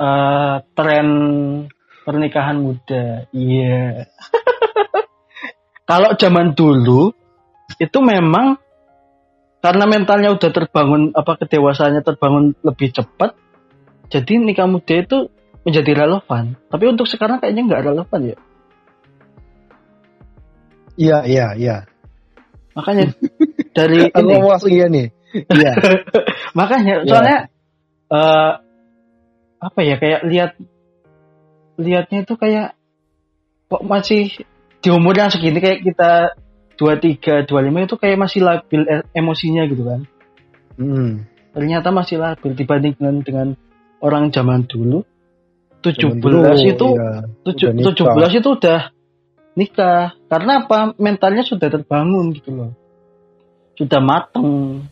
eh, 0.00 0.56
tren 0.74 1.08
pernikahan 2.02 2.58
muda. 2.58 3.30
Iya. 3.30 4.10
Kalau 5.90 6.14
zaman 6.18 6.56
dulu 6.58 7.14
itu 7.78 7.98
memang 8.02 8.58
karena 9.62 9.84
mentalnya 9.86 10.34
udah 10.34 10.50
terbangun 10.50 11.14
apa 11.14 11.38
kedewasaannya 11.38 12.02
terbangun 12.02 12.58
lebih 12.66 12.90
cepat, 12.90 13.38
jadi 14.12 14.32
nikah 14.36 14.68
muda 14.68 14.92
itu 14.92 15.32
menjadi 15.64 16.04
relevan. 16.04 16.60
Tapi 16.68 16.84
untuk 16.92 17.08
sekarang 17.08 17.40
kayaknya 17.40 17.62
nggak 17.64 17.84
relevan 17.88 18.20
ya. 18.36 18.38
iya 20.92 21.18
iya 21.24 21.46
iya 21.56 21.76
Makanya 22.76 23.16
dari 23.76 24.12
aku 24.12 24.20
ini, 24.20 24.32
mau 24.36 24.52
langsung 24.52 24.72
iya 24.72 24.86
nih 24.92 25.08
iya 25.56 25.72
makanya 26.58 26.94
Iya. 27.00 27.08
soalnya 27.08 27.38
eh, 28.12 28.52
apa 29.56 29.80
ya 29.80 29.96
kayak 29.96 30.20
lihat 30.28 30.50
lihatnya 31.80 32.28
itu 32.28 32.34
kayak 32.36 32.76
kok 33.72 33.82
masih 33.88 34.36
di 34.84 34.88
umur 34.92 35.16
yang 35.16 35.32
segini 35.32 35.64
kayak 35.64 35.80
kita 35.80 36.36
23, 36.76 37.48
25 37.48 37.86
itu 37.88 37.96
kayak 37.96 38.18
masih 38.20 38.40
labil 38.42 38.82
e- 38.84 39.06
emosinya 39.14 39.62
gitu 39.70 39.86
kan. 39.86 40.00
Hmm. 40.74 41.24
Ternyata 41.54 41.88
masih 41.94 42.18
labil 42.18 42.52
dibanding 42.52 42.92
dengan 42.98 43.16
dengan 43.22 43.48
orang 44.02 44.28
zaman 44.28 44.66
dulu. 44.66 45.06
17 45.80 45.98
Zaman 45.98 46.18
dulu, 46.20 46.38
itu 46.62 46.86
iya, 46.94 47.10
tujuh- 47.42 47.70
udah 47.70 47.74
nikah. 47.74 48.14
17 48.30 48.38
itu 48.38 48.48
udah 48.52 48.80
nikah. 49.54 50.02
Karena 50.26 50.52
apa? 50.60 50.78
Mentalnya 50.94 51.42
sudah 51.42 51.66
terbangun 51.66 52.30
gitu 52.32 52.50
loh. 52.52 52.70
Sudah 53.74 53.98
mateng. 53.98 54.82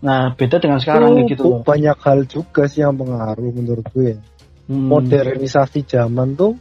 Nah, 0.00 0.32
beda 0.32 0.56
dengan 0.56 0.76
sekarang 0.78 1.16
Itu 1.24 1.32
gitu 1.32 1.44
loh. 1.48 1.60
banyak 1.60 1.96
hal 1.96 2.24
juga 2.24 2.64
sih 2.64 2.80
yang 2.80 2.92
pengaruh 2.94 3.50
menurut 3.50 3.88
gue 3.90 4.20
Hmm. 4.64 4.88
modernisasi 4.88 5.84
zaman 5.84 6.32
tuh 6.34 6.56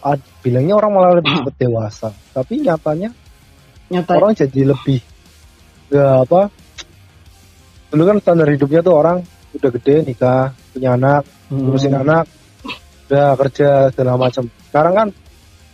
ad- 0.00 0.20
bilangnya 0.40 0.76
orang 0.76 0.92
malah 0.92 1.12
lebih 1.16 1.32
cepat 1.40 1.54
dewasa 1.56 2.08
tapi 2.30 2.60
nyatanya 2.60 3.08
nyata 3.88 4.12
orang 4.12 4.36
jadi 4.36 4.68
lebih 4.68 5.00
ya 5.88 6.20
apa 6.20 6.52
dulu 7.88 8.02
kan 8.04 8.16
standar 8.20 8.48
hidupnya 8.48 8.80
tuh 8.80 8.96
orang 8.96 9.24
udah 9.54 9.70
gede 9.80 9.96
nikah 10.04 10.52
punya 10.74 10.98
anak 10.98 11.22
Hmm. 11.44 11.60
ngurusin 11.68 11.92
anak 11.92 12.24
udah 13.06 13.36
kerja 13.36 13.92
segala 13.92 14.16
macam 14.16 14.48
sekarang 14.72 14.94
kan 14.96 15.08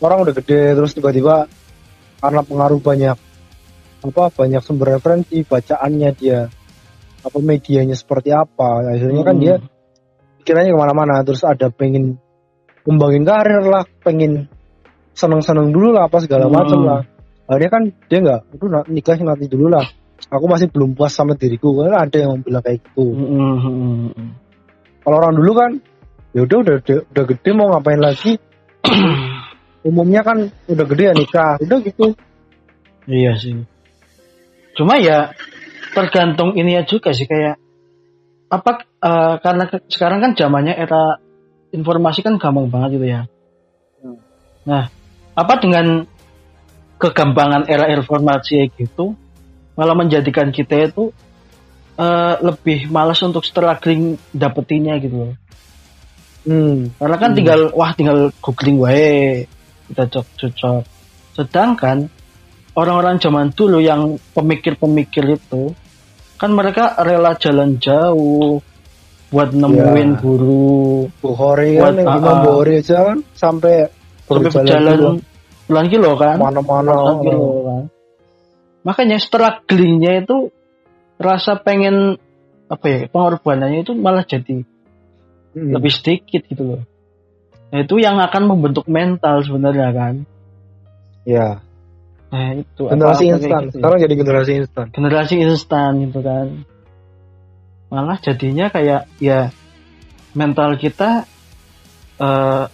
orang 0.02 0.18
udah 0.26 0.34
gede 0.34 0.74
terus 0.74 0.92
tiba-tiba 0.98 1.46
karena 2.18 2.40
pengaruh 2.42 2.82
banyak 2.82 3.16
apa 4.00 4.24
banyak 4.34 4.62
sumber 4.66 4.98
referensi 4.98 5.46
bacaannya 5.46 6.10
dia 6.18 6.50
apa 7.20 7.38
medianya 7.38 7.94
seperti 7.94 8.34
apa 8.34 8.82
akhirnya 8.92 9.22
kan 9.22 9.36
Hmm. 9.38 9.42
dia 9.44 9.54
pikirannya 10.42 10.72
ke 10.74 10.78
mana-mana 10.80 11.20
terus 11.22 11.44
ada 11.46 11.70
pengen 11.70 12.18
kembangin 12.82 13.22
karir 13.28 13.62
lah 13.62 13.84
pengen 14.02 14.48
seneng-seneng 15.14 15.70
dulu 15.70 15.92
lah 15.94 16.08
apa 16.08 16.18
segala 16.24 16.48
Hmm. 16.48 16.54
macam 16.56 16.80
lah 16.82 17.00
akhirnya 17.46 17.70
kan 17.70 17.82
dia 18.10 18.18
nggak 18.24 18.40
na- 18.66 18.88
nikah 18.88 19.16
nanti 19.20 19.46
dulu 19.46 19.68
lah 19.70 19.86
aku 20.30 20.44
masih 20.46 20.70
belum 20.70 20.94
puas 20.94 21.12
sama 21.12 21.34
diriku. 21.34 21.74
Karena 21.76 22.06
ada 22.06 22.16
yang 22.16 22.40
bilang 22.40 22.62
kayak 22.62 22.80
gitu. 22.86 23.04
Kalau 25.02 25.16
orang 25.18 25.34
dulu 25.34 25.52
kan 25.58 25.70
ya 26.30 26.46
udah 26.46 26.58
udah 26.62 26.76
udah 27.10 27.24
gede 27.26 27.50
mau 27.52 27.68
ngapain 27.74 28.00
lagi? 28.00 28.38
Umumnya 29.88 30.22
kan 30.22 30.48
udah 30.70 30.86
gede 30.86 31.04
ya 31.10 31.14
nikah. 31.14 31.54
Udah 31.58 31.78
gitu. 31.82 32.06
Iya 33.10 33.34
sih. 33.36 33.66
Cuma 34.78 34.96
ya 35.02 35.34
tergantung 35.90 36.54
ini 36.54 36.78
ya 36.78 36.86
juga 36.86 37.10
sih 37.10 37.26
kayak 37.26 37.58
apa 38.50 38.70
eh, 38.86 39.34
karena 39.42 39.64
ke- 39.66 39.86
sekarang 39.90 40.22
kan 40.22 40.32
zamannya 40.38 40.78
era 40.78 41.18
informasi 41.74 42.22
kan 42.22 42.38
gampang 42.38 42.70
banget 42.70 42.98
gitu 42.98 43.06
ya. 43.10 43.20
Hmm. 44.02 44.18
Nah, 44.66 44.90
apa 45.34 45.54
dengan 45.58 46.06
kegampangan 47.00 47.64
era 47.66 47.88
informasi 47.88 48.60
kayak 48.60 48.70
gitu 48.76 49.16
malah 49.80 49.96
menjadikan 49.96 50.52
kita 50.52 50.92
itu 50.92 51.08
eh, 51.96 52.34
lebih 52.40 52.88
malas 52.88 53.20
untuk 53.20 53.44
struggling 53.44 54.20
dapetinnya 54.32 55.00
gitu 55.00 55.16
loh. 55.16 55.32
hmm. 56.44 57.00
Karena 57.00 57.16
kan 57.16 57.30
Hmm. 57.32 57.38
tinggal 57.40 57.60
wah 57.72 57.92
tinggal 57.92 58.28
googling 58.40 58.76
wae 58.76 59.44
kita 59.88 60.04
cocok 60.04 60.26
cocok. 60.36 60.82
Sedangkan 61.32 62.08
orang-orang 62.72 63.16
zaman 63.16 63.52
dulu 63.52 63.80
yang 63.80 64.16
pemikir-pemikir 64.32 65.36
itu 65.36 65.72
kan 66.36 66.52
mereka 66.52 66.96
rela 67.00 67.36
jalan 67.36 67.76
jauh 67.76 68.64
buat 69.28 69.52
nemuin 69.52 70.10
Ya. 70.10 70.18
guru 70.18 71.06
Bukhari 71.20 71.76
kan 71.78 71.94
Buat- 71.94 71.98
yang 72.00 72.08
ah, 72.08 72.16
Imam 72.18 72.32
ah. 72.32 72.42
Bukhari 72.42 72.72
aja 72.80 72.96
kan 73.06 73.18
sampai 73.36 73.74
sampai 74.26 74.50
berjalan 74.50 74.98
kilo 75.86 76.10
kan 76.18 76.36
mana-mana 76.40 76.94
kilo 77.22 77.46
kan 77.62 77.82
makanya 78.86 79.20
strugglingnya 79.20 80.24
itu 80.24 80.52
rasa 81.20 81.60
pengen 81.60 82.16
apa 82.70 82.86
ya 82.86 82.98
pengorbanannya 83.10 83.84
itu 83.84 83.92
malah 83.98 84.24
jadi 84.24 84.64
Hmm. 85.50 85.74
lebih 85.74 85.90
sedikit 85.90 86.46
gitu 86.46 86.62
loh. 86.62 86.82
Nah, 87.70 87.78
itu 87.82 87.98
yang 88.02 88.18
akan 88.18 88.42
membentuk 88.50 88.86
mental 88.86 89.42
sebenarnya 89.42 89.90
kan. 89.94 90.14
Ya. 91.26 91.62
Nah 92.30 92.54
itu 92.54 92.86
generasi 92.86 93.24
instan. 93.26 93.62
gitu 93.66 93.74
ya. 93.74 93.82
sekarang 93.82 93.98
jadi 93.98 94.14
generasi 94.14 94.52
instan. 94.62 94.86
Generasi 94.94 95.34
instan 95.42 95.90
gitu 96.06 96.20
kan. 96.22 96.46
Malah 97.90 98.22
jadinya 98.22 98.70
kayak 98.70 99.10
ya 99.18 99.50
mental 100.38 100.78
kita 100.78 101.26
eh, 102.22 102.64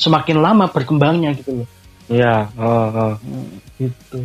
semakin 0.00 0.38
lama 0.40 0.72
berkembangnya 0.72 1.36
gitu 1.36 1.64
loh. 1.64 1.68
Ya 2.08 2.48
oh, 2.56 2.88
oh. 2.88 3.14
Hmm, 3.20 3.60
gitu 3.76 4.24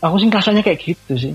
aku 0.00 0.14
sih 0.20 0.28
rasanya 0.32 0.62
kayak 0.64 0.80
gitu 0.80 1.12
sih. 1.16 1.34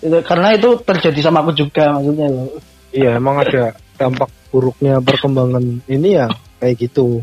Itu- 0.00 0.24
karena 0.26 0.56
itu 0.56 0.80
terjadi 0.82 1.20
sama 1.22 1.44
aku 1.44 1.54
juga 1.54 1.94
maksudnya 1.94 2.26
loh. 2.30 2.58
Iya 2.90 3.20
emang 3.22 3.38
ada 3.38 3.78
dampak 3.94 4.30
buruknya 4.50 4.98
perkembangan 4.98 5.62
ini 5.86 6.18
ya 6.18 6.26
kayak 6.58 6.90
gitu. 6.90 7.22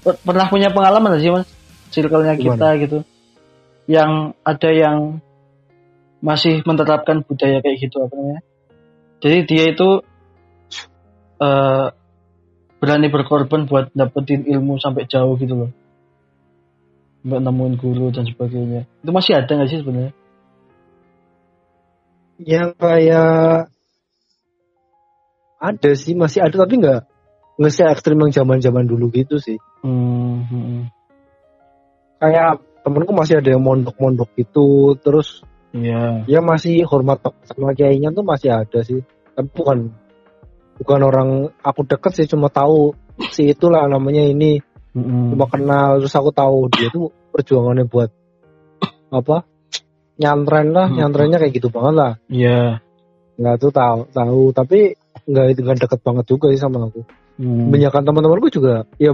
Per- 0.00 0.20
pernah 0.24 0.46
punya 0.48 0.72
pengalaman 0.72 1.20
sih 1.20 1.28
mas? 1.32 1.48
Circle-nya 1.92 2.34
Gimana? 2.38 2.56
kita 2.56 2.68
gitu. 2.80 2.98
Yang 3.84 4.10
ada 4.40 4.70
yang 4.72 4.98
masih 6.24 6.64
menerapkan 6.64 7.20
budaya 7.20 7.60
kayak 7.60 7.78
gitu 7.84 8.00
apa 8.00 8.14
namanya? 8.16 8.40
Jadi 9.20 9.38
dia 9.44 9.64
itu 9.72 9.88
eh 11.44 11.86
berani 12.80 13.08
berkorban 13.08 13.64
buat 13.64 13.88
dapetin 13.96 14.44
ilmu 14.44 14.76
sampai 14.76 15.08
jauh 15.08 15.40
gitu 15.40 15.56
loh 15.56 15.70
sampai 17.24 17.40
nemuin 17.40 17.80
guru 17.80 18.12
dan 18.12 18.28
sebagainya. 18.28 18.84
Itu 19.00 19.08
masih 19.16 19.32
ada 19.40 19.48
nggak 19.48 19.68
sih 19.72 19.80
sebenarnya? 19.80 20.12
Yang 22.36 22.70
kayak 22.76 23.72
ada 25.56 25.90
sih 25.96 26.12
masih 26.12 26.44
ada 26.44 26.52
tapi 26.52 26.84
nggak 26.84 27.00
nggak 27.56 27.72
se 27.72 27.88
ekstrim 27.88 28.20
yang 28.20 28.28
zaman 28.28 28.60
zaman 28.60 28.84
dulu 28.84 29.08
gitu 29.08 29.40
sih. 29.40 29.56
Hmm, 29.80 30.44
hmm, 30.44 30.92
kayak 32.20 32.60
temenku 32.84 33.16
masih 33.16 33.40
ada 33.40 33.56
yang 33.56 33.64
mondok-mondok 33.64 34.28
gitu 34.36 34.92
terus 35.00 35.40
iya. 35.72 36.28
ya 36.28 36.44
masih 36.44 36.84
hormat 36.84 37.24
sama 37.48 37.72
kiainya 37.72 38.12
tuh 38.12 38.20
masih 38.20 38.52
ada 38.52 38.84
sih. 38.84 39.00
Tapi 39.32 39.48
bukan 39.48 39.96
bukan 40.76 41.00
orang 41.00 41.28
aku 41.64 41.88
deket 41.88 42.12
sih 42.20 42.28
cuma 42.28 42.52
tahu 42.52 42.92
si 43.32 43.48
itulah 43.48 43.88
namanya 43.88 44.28
ini 44.28 44.60
Hmm, 44.94 45.34
cuma 45.34 45.50
kenal 45.50 45.98
terus 45.98 46.14
aku 46.14 46.30
tahu 46.30 46.70
dia 46.70 46.86
tuh 46.88 47.10
perjuangannya 47.34 47.90
buat 47.90 48.14
apa 49.10 49.42
nyantren 50.14 50.70
lah, 50.70 50.86
Hmm. 50.86 51.02
nyantrennya 51.02 51.38
kayak 51.42 51.54
gitu 51.58 51.68
banget 51.74 51.94
lah. 51.98 52.12
Iya. 52.30 52.78
Nggak 53.34 53.56
tuh 53.58 53.72
tahu, 53.74 53.98
tahu 54.14 54.42
tapi 54.54 54.94
nggak 55.26 55.46
itu 55.50 55.60
nggak 55.66 55.78
deket 55.82 56.00
banget 56.06 56.24
juga 56.30 56.46
sih 56.54 56.62
sama 56.62 56.86
aku. 56.86 57.02
Hmm. 57.42 57.66
Kebanyakan 57.74 58.02
teman-temanku 58.06 58.46
juga 58.54 58.86
ya 59.02 59.10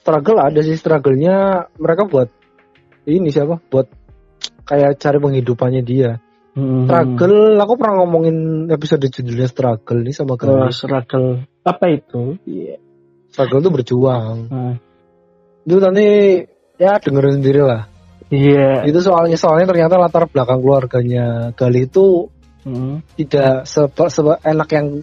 struggle 0.00 0.38
ada 0.40 0.60
sih 0.60 0.76
struggle-nya 0.76 1.68
mereka 1.80 2.04
buat 2.04 2.28
ini 3.08 3.32
siapa? 3.32 3.56
Buat 3.72 3.88
kayak 4.68 5.00
cari 5.00 5.16
penghidupannya 5.16 5.80
dia. 5.80 6.20
Hmm. 6.52 6.84
Struggle, 6.84 7.56
aku 7.56 7.72
pernah 7.80 8.04
ngomongin 8.04 8.68
episode 8.68 9.06
judulnya 9.08 9.48
struggle 9.48 10.04
nih 10.04 10.12
sama 10.12 10.34
Oh, 10.34 10.36
Galis. 10.36 10.82
struggle. 10.82 11.46
Apa 11.64 11.84
itu? 11.88 12.36
Iya. 12.44 12.76
Struggle 13.30 13.62
tuh 13.62 13.72
berjuang. 13.72 14.36
Nah, 14.50 14.74
Itu 15.60 15.76
nanti 15.78 16.06
ya 16.76 16.98
dengerin 16.98 17.38
sendiri 17.38 17.60
lah. 17.62 17.86
Iya. 18.30 18.86
Itu 18.86 18.98
soalnya 19.00 19.34
soalnya 19.34 19.66
ternyata 19.68 19.98
latar 19.98 20.26
belakang 20.26 20.58
keluarganya 20.58 21.50
Gali 21.54 21.86
itu 21.86 22.26
Hmm. 22.60 23.00
tidak 23.16 23.64
sebe, 23.64 24.04
sebe- 24.12 24.36
enak 24.44 24.68
yang 24.68 25.00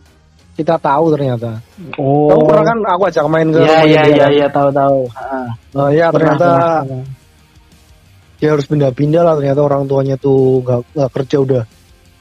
kita 0.54 0.78
tahu 0.78 1.10
ternyata. 1.10 1.58
Oh. 1.98 2.30
Kamu 2.30 2.44
pernah 2.46 2.66
kan 2.66 2.78
aku 2.86 3.04
ajak 3.10 3.26
main 3.26 3.50
ke 3.50 3.60
Iya 3.66 3.80
iya 3.82 4.02
iya 4.06 4.28
iya 4.30 4.48
tahu 4.48 4.70
tahu. 4.70 5.10
Ah, 5.14 5.50
Oh, 5.74 5.90
ya 5.90 6.14
pernah, 6.14 6.38
ternyata 6.38 6.50
pernah. 6.86 7.06
dia 8.38 8.50
harus 8.54 8.66
pindah-pindah 8.70 9.22
lah 9.26 9.34
ternyata 9.34 9.62
orang 9.66 9.90
tuanya 9.90 10.16
tuh 10.18 10.62
nggak 10.62 10.82
nggak 10.94 11.12
kerja 11.18 11.38
udah 11.42 11.64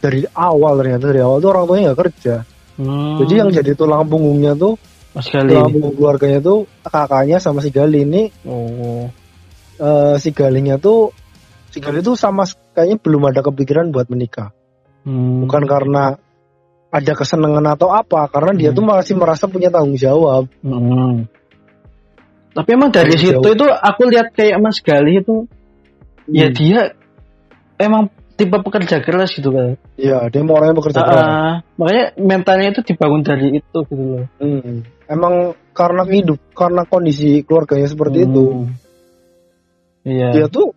dari 0.00 0.24
awal 0.32 0.72
ternyata 0.80 1.04
dari 1.04 1.20
awal 1.20 1.36
tuh 1.38 1.50
orang 1.52 1.64
tuanya 1.68 1.82
nggak 1.92 2.00
kerja. 2.08 2.34
Hmm. 2.76 3.16
Jadi 3.20 3.32
yang 3.36 3.48
jadi 3.52 3.72
tulang 3.76 4.08
punggungnya 4.08 4.56
tuh 4.56 4.76
Mas 5.16 5.26
Gali. 5.32 5.48
tulang 5.56 5.72
punggung 5.72 5.94
keluarganya 5.96 6.40
tuh 6.44 6.68
kakaknya 6.84 7.40
sama 7.40 7.64
si 7.64 7.72
Gali 7.72 8.04
ini 8.04 8.28
Oh. 8.44 9.08
eh, 9.80 10.14
si 10.20 10.30
Galinya 10.30 10.76
tuh 10.76 11.16
si 11.72 11.80
Gali 11.80 12.04
tuh 12.04 12.14
sama 12.14 12.44
kayaknya 12.76 13.00
belum 13.00 13.22
ada 13.32 13.40
kepikiran 13.40 13.88
buat 13.88 14.12
menikah. 14.12 14.52
Hmm. 15.08 15.48
Bukan 15.48 15.64
karena 15.64 16.20
ada 16.86 17.12
kesenangan 17.12 17.64
atau 17.72 17.92
apa, 17.92 18.28
karena 18.28 18.52
dia 18.52 18.70
Hmm. 18.72 18.76
tuh 18.76 18.84
masih 18.84 19.14
merasa 19.16 19.48
punya 19.48 19.72
tanggung 19.72 19.96
jawab. 19.96 20.48
Hmm. 20.60 21.24
Tapi 22.52 22.68
emang 22.72 22.88
dari 22.88 23.12
Dari 23.12 23.20
situ 23.20 23.40
jauh. 23.40 23.52
itu 23.52 23.66
aku 23.68 24.02
lihat 24.08 24.32
kayak 24.32 24.56
Mas 24.60 24.80
Gali 24.80 25.20
itu 25.20 25.44
ya 26.28 26.48
Hmm. 26.48 26.56
dia 26.56 26.80
emang 27.76 28.08
tipe 28.36 28.52
pekerja 28.52 29.00
keras 29.00 29.32
gitu 29.32 29.48
kan. 29.48 29.76
Iya, 29.96 30.28
dia 30.28 30.40
mau 30.44 30.56
orangnya 30.56 30.76
bekerja 30.76 31.00
keras. 31.04 31.24
Ah, 31.24 31.54
makanya 31.76 32.04
mentalnya 32.16 32.68
itu 32.72 32.80
dibangun 32.84 33.24
dari 33.24 33.60
itu 33.60 33.78
gitu 33.84 34.04
loh. 34.16 34.24
Hmm. 34.40 34.84
Emang 35.06 35.54
karena 35.70 36.02
hidup, 36.02 36.40
karena 36.50 36.82
kondisi 36.82 37.46
keluarganya 37.46 37.86
seperti 37.86 38.26
itu, 38.26 38.44
Hmm. 38.66 38.74
Iya. 40.06 40.28
dia 40.34 40.46
tuh 40.46 40.70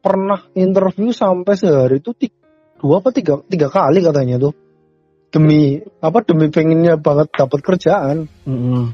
pernah 0.00 0.40
interview 0.56 1.12
sampai 1.12 1.52
sehari 1.56 2.00
itu 2.00 2.12
dua 2.80 3.00
apa 3.00 3.12
tiga 3.12 3.40
tiga 3.48 3.68
kali 3.72 4.04
katanya 4.04 4.36
tuh 4.40 4.52
demi 5.32 5.80
apa 6.00 6.20
demi 6.24 6.48
pengennya 6.52 6.96
banget 7.00 7.28
dapat 7.32 7.60
kerjaan. 7.64 8.28
Mm-mm. 8.44 8.92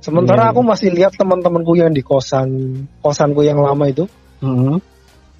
Sementara 0.00 0.48
Iya. 0.48 0.50
aku 0.54 0.60
masih 0.62 0.88
lihat 0.94 1.16
teman-temanku 1.18 1.72
yang 1.76 1.90
di 1.90 2.00
kosan 2.04 2.48
kosanku 3.02 3.42
yang 3.42 3.58
lama 3.58 3.84
itu 3.90 4.04
Mm-mm. 4.44 4.78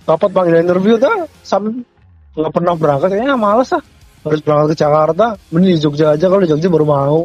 dapat 0.04 0.28
panggilan 0.32 0.64
interview 0.66 0.96
tuh 0.98 1.28
sampai 1.40 1.84
nggak 2.36 2.52
pernah 2.52 2.74
berangkat 2.76 3.08
kayaknya 3.16 3.36
males 3.38 3.72
ah 3.72 3.82
harus 4.26 4.40
berangkat 4.42 4.74
ke 4.74 4.76
Jakarta 4.82 5.26
mending 5.54 5.76
di 5.76 5.80
Jogja 5.80 6.18
aja 6.18 6.26
kalau 6.26 6.42
di 6.42 6.50
Jogja 6.50 6.68
baru 6.68 6.84
mau 6.88 7.20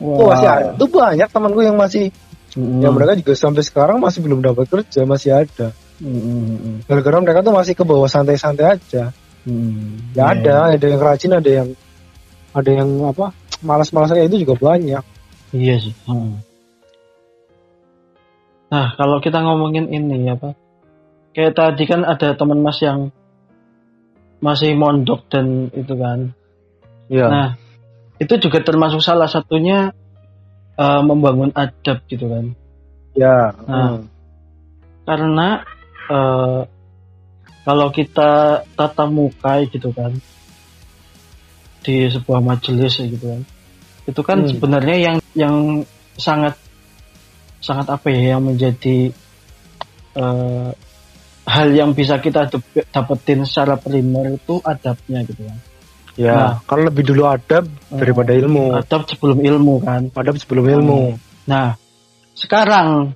tuh 0.00 0.26
masih 0.32 0.48
ada 0.48 0.70
tuh 0.74 0.88
banyak 0.88 1.28
temanku 1.28 1.60
yang 1.60 1.76
masih 1.76 2.08
Mm-mm. 2.56 2.80
yang 2.82 2.92
mereka 2.96 3.14
juga 3.20 3.32
sampai 3.36 3.62
sekarang 3.62 4.00
masih 4.00 4.24
belum 4.24 4.40
dapat 4.40 4.66
kerja 4.66 5.04
masih 5.04 5.30
ada 5.44 5.68
Mm-mm. 6.00 6.82
gara-gara 6.88 7.20
mereka 7.20 7.40
tuh 7.44 7.54
masih 7.54 7.76
ke 7.76 7.84
bawah 7.84 8.08
santai-santai 8.08 8.80
aja 8.80 9.12
Mm. 9.40 10.12
ya 10.12 10.28
Iya. 10.36 10.36
ada 10.36 10.54
ada 10.76 10.84
yang 10.84 11.00
rajin 11.00 11.32
ada 11.32 11.48
yang 11.48 11.68
ada 12.52 12.70
yang 12.76 12.88
apa 13.08 13.32
malas-malas 13.64 14.12
kayak 14.12 14.28
itu 14.28 14.44
juga 14.44 14.56
banyak 14.72 15.00
Iya 15.50 15.74
sih. 15.82 15.94
Hmm. 16.06 16.38
Nah, 18.70 18.94
kalau 18.94 19.18
kita 19.18 19.42
ngomongin 19.42 19.90
ini 19.90 20.30
apa? 20.30 20.54
Kayak 21.34 21.58
tadi 21.58 21.84
kan 21.90 22.06
ada 22.06 22.38
teman 22.38 22.62
Mas 22.62 22.78
yang 22.78 23.10
masih 24.38 24.78
mondok 24.78 25.26
dan 25.26 25.74
itu 25.74 25.94
kan. 25.98 26.30
ya 27.10 27.26
Nah, 27.26 27.48
itu 28.20 28.34
juga 28.36 28.60
termasuk 28.60 29.00
salah 29.00 29.26
satunya 29.26 29.90
eh, 30.76 31.02
membangun 31.02 31.50
adab 31.56 32.04
gitu 32.06 32.28
kan. 32.28 32.52
ya 33.16 33.50
Nah. 33.66 33.98
hmm. 33.98 34.06
Karena 35.08 35.48
eh, 36.06 36.60
kalau 37.60 37.88
kita 37.90 38.62
tatap 38.76 39.08
muka 39.10 39.64
gitu 39.68 39.90
kan 39.90 40.14
di 41.80 42.06
sebuah 42.12 42.44
majelis 42.44 43.00
gitu 43.00 43.24
kan. 43.24 43.42
Itu 44.04 44.20
kan 44.20 44.44
Hmm. 44.44 44.50
sebenarnya 44.52 44.96
yang 45.00 45.16
yang 45.32 45.56
sangat 46.16 46.54
sangat 47.60 47.88
apa 47.88 48.06
ya 48.12 48.36
yang 48.36 48.42
menjadi 48.44 49.12
eh, 50.10 50.70
hal 51.46 51.68
yang 51.74 51.96
bisa 51.96 52.20
kita 52.20 52.46
dap- 52.46 52.86
dapetin 52.92 53.42
secara 53.48 53.74
primer 53.80 54.36
itu 54.38 54.60
adabnya 54.62 55.24
gitu 55.24 55.42
kan. 55.46 55.58
Ya 56.18 56.34
Nah. 56.34 56.52
kan 56.66 56.80
lebih 56.86 57.06
dulu 57.06 57.26
adab 57.26 57.66
daripada 57.90 58.34
ilmu 58.34 58.74
Adab 58.78 59.06
sebelum 59.06 59.38
ilmu 59.38 59.74
kan. 59.82 60.10
adab 60.14 60.34
sebelum 60.38 60.66
ilmu 60.66 61.00
Nah, 61.46 61.74
sekarang 62.34 63.14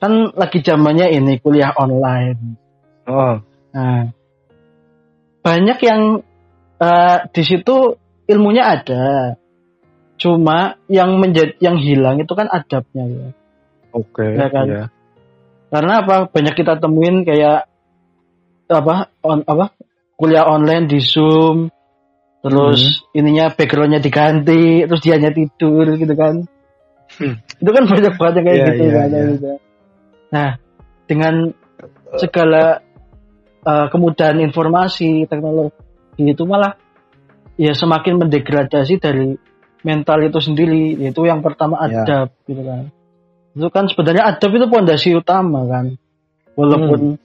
kan 0.00 0.12
lagi 0.32 0.60
zamannya 0.60 1.12
ini 1.12 1.36
kuliah 1.40 1.72
online. 1.76 2.56
oh 3.04 3.40
Nah, 3.74 4.08
banyak 5.40 5.78
yang 5.82 6.00
eh, 6.78 7.18
di 7.28 7.42
situ 7.42 7.96
ilmunya 8.24 8.64
ada, 8.78 9.34
cuma 10.16 10.78
yang 10.86 11.18
menjadi 11.18 11.58
yang 11.60 11.76
hilang 11.76 12.22
itu 12.22 12.32
kan 12.32 12.46
adabnya 12.48 13.04
ya. 13.04 13.28
oke 13.92 14.24
Ya 14.24 14.46
kan? 14.48 14.66
ya. 14.70 14.84
Karena 15.68 16.06
apa? 16.06 16.30
Banyak 16.30 16.54
kita 16.54 16.78
temuin 16.78 17.26
kayak 17.26 17.66
apa 18.70 19.10
on, 19.20 19.42
apa 19.42 19.74
kuliah 20.14 20.46
online 20.46 20.86
di 20.86 21.02
Zoom, 21.02 21.73
terus 22.44 23.08
ininya 23.16 23.48
backgroundnya 23.56 24.04
diganti, 24.04 24.84
terus 24.84 25.00
dianya 25.00 25.32
tidur 25.32 25.96
gitu 25.96 26.12
kan. 26.12 26.44
Hmm. 27.16 27.40
Itu 27.40 27.70
kan 27.72 27.84
banyak 27.88 28.14
banget 28.20 28.34
yang 28.36 28.44
kayak 28.44 28.58
Iya, 28.58 28.66
gitu 28.68 28.84
iya, 28.84 28.92
kan. 28.92 29.08
iya. 29.08 29.22
gitu. 29.32 29.46
Nah, 30.28 30.48
dengan 31.08 31.34
segala 32.20 32.64
uh, 33.64 33.86
kemudahan 33.88 34.38
informasi, 34.44 35.24
teknologi 35.24 35.72
itu 36.20 36.44
malah 36.44 36.76
ya 37.56 37.72
semakin 37.72 38.20
mendegradasi 38.20 39.00
dari 39.00 39.40
mental 39.80 40.18
itu 40.28 40.38
sendiri. 40.44 41.00
Yaitu 41.00 41.24
yang 41.24 41.40
pertama 41.40 41.80
Iya. 41.88 42.04
adab 42.04 42.28
gitu 42.44 42.60
kan. 42.60 42.92
Itu 43.56 43.68
kan 43.72 43.84
sebenarnya 43.88 44.36
adab 44.36 44.50
itu 44.52 44.66
pondasi 44.68 45.16
utama 45.16 45.64
kan. 45.64 45.96
Walaupun 46.60 47.16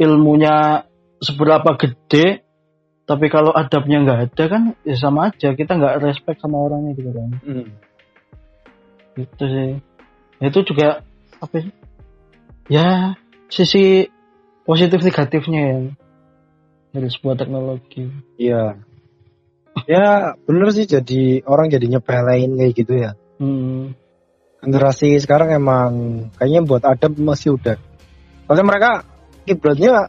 ilmunya 0.00 0.88
seberapa 1.20 1.76
gede, 1.76 2.43
tapi 3.04 3.28
kalau 3.28 3.52
adabnya 3.52 4.00
nggak 4.00 4.20
ada 4.32 4.44
kan 4.48 4.62
ya 4.80 4.96
sama 4.96 5.28
aja 5.28 5.52
kita 5.52 5.76
nggak 5.76 6.00
respect 6.00 6.40
sama 6.40 6.56
orangnya 6.56 6.96
gitu 6.96 7.10
kan. 7.12 7.28
Hmm. 7.44 7.68
Gitu 9.14 9.44
sih. 9.44 9.70
Ya, 10.40 10.46
Itu 10.48 10.60
juga 10.64 10.88
apa 11.38 11.54
sih? 11.60 11.72
Ya 12.72 13.20
sisi 13.52 14.08
positif 14.64 15.04
negatifnya 15.04 15.60
ya 15.60 15.78
dari 16.96 17.08
sebuah 17.12 17.36
teknologi. 17.36 18.08
Iya. 18.40 18.80
Ya 19.84 20.38
bener 20.48 20.72
sih 20.72 20.88
jadi 20.88 21.44
orang 21.44 21.68
jadi 21.68 21.86
nyepelein 21.98 22.56
kayak 22.56 22.72
gitu 22.72 22.94
ya. 22.96 23.12
Hmm. 23.36 23.92
Generasi 24.64 25.20
sekarang 25.20 25.52
emang 25.52 25.92
kayaknya 26.40 26.64
buat 26.64 26.88
adab 26.88 27.20
masih 27.20 27.60
udah. 27.60 27.76
Soalnya 28.48 28.64
mereka 28.64 28.90
kiblatnya 29.44 30.08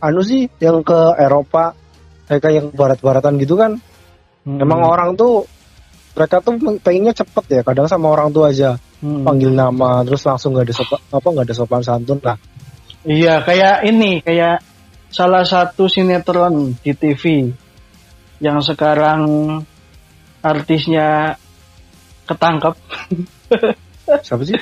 anu 0.00 0.24
sih 0.24 0.48
yang 0.64 0.80
ke 0.80 0.96
Eropa 1.20 1.76
kayak 2.38 2.54
yang 2.62 2.68
barat-baratan 2.72 3.36
gitu 3.42 3.58
kan. 3.58 3.76
Hmm. 4.46 4.58
Emang 4.62 4.80
orang 4.86 5.18
tuh 5.18 5.44
mereka 6.16 6.40
tuh 6.40 6.56
pengennya 6.80 7.12
cepet 7.12 7.44
ya. 7.50 7.60
Kadang 7.66 7.90
sama 7.90 8.08
orang 8.12 8.30
tua 8.30 8.48
aja 8.54 8.78
Hmm. 9.02 9.26
panggil 9.26 9.50
nama 9.50 10.06
terus 10.06 10.22
langsung 10.22 10.54
nggak 10.54 10.70
ada 10.70 10.74
sopan 10.78 11.00
apa 11.10 11.26
nggak 11.26 11.46
ada 11.50 11.56
sopan 11.58 11.82
santun 11.82 12.22
lah. 12.22 12.38
Iya, 13.02 13.42
kayak 13.42 13.82
ini, 13.90 14.22
kayak 14.22 14.62
salah 15.10 15.42
satu 15.42 15.90
sinetron 15.90 16.78
di 16.78 16.94
TV 16.94 17.50
yang 18.38 18.62
sekarang 18.62 19.26
artisnya 20.38 21.34
ketangkep 22.30 22.74
Siapa 24.26 24.42
sih? 24.46 24.58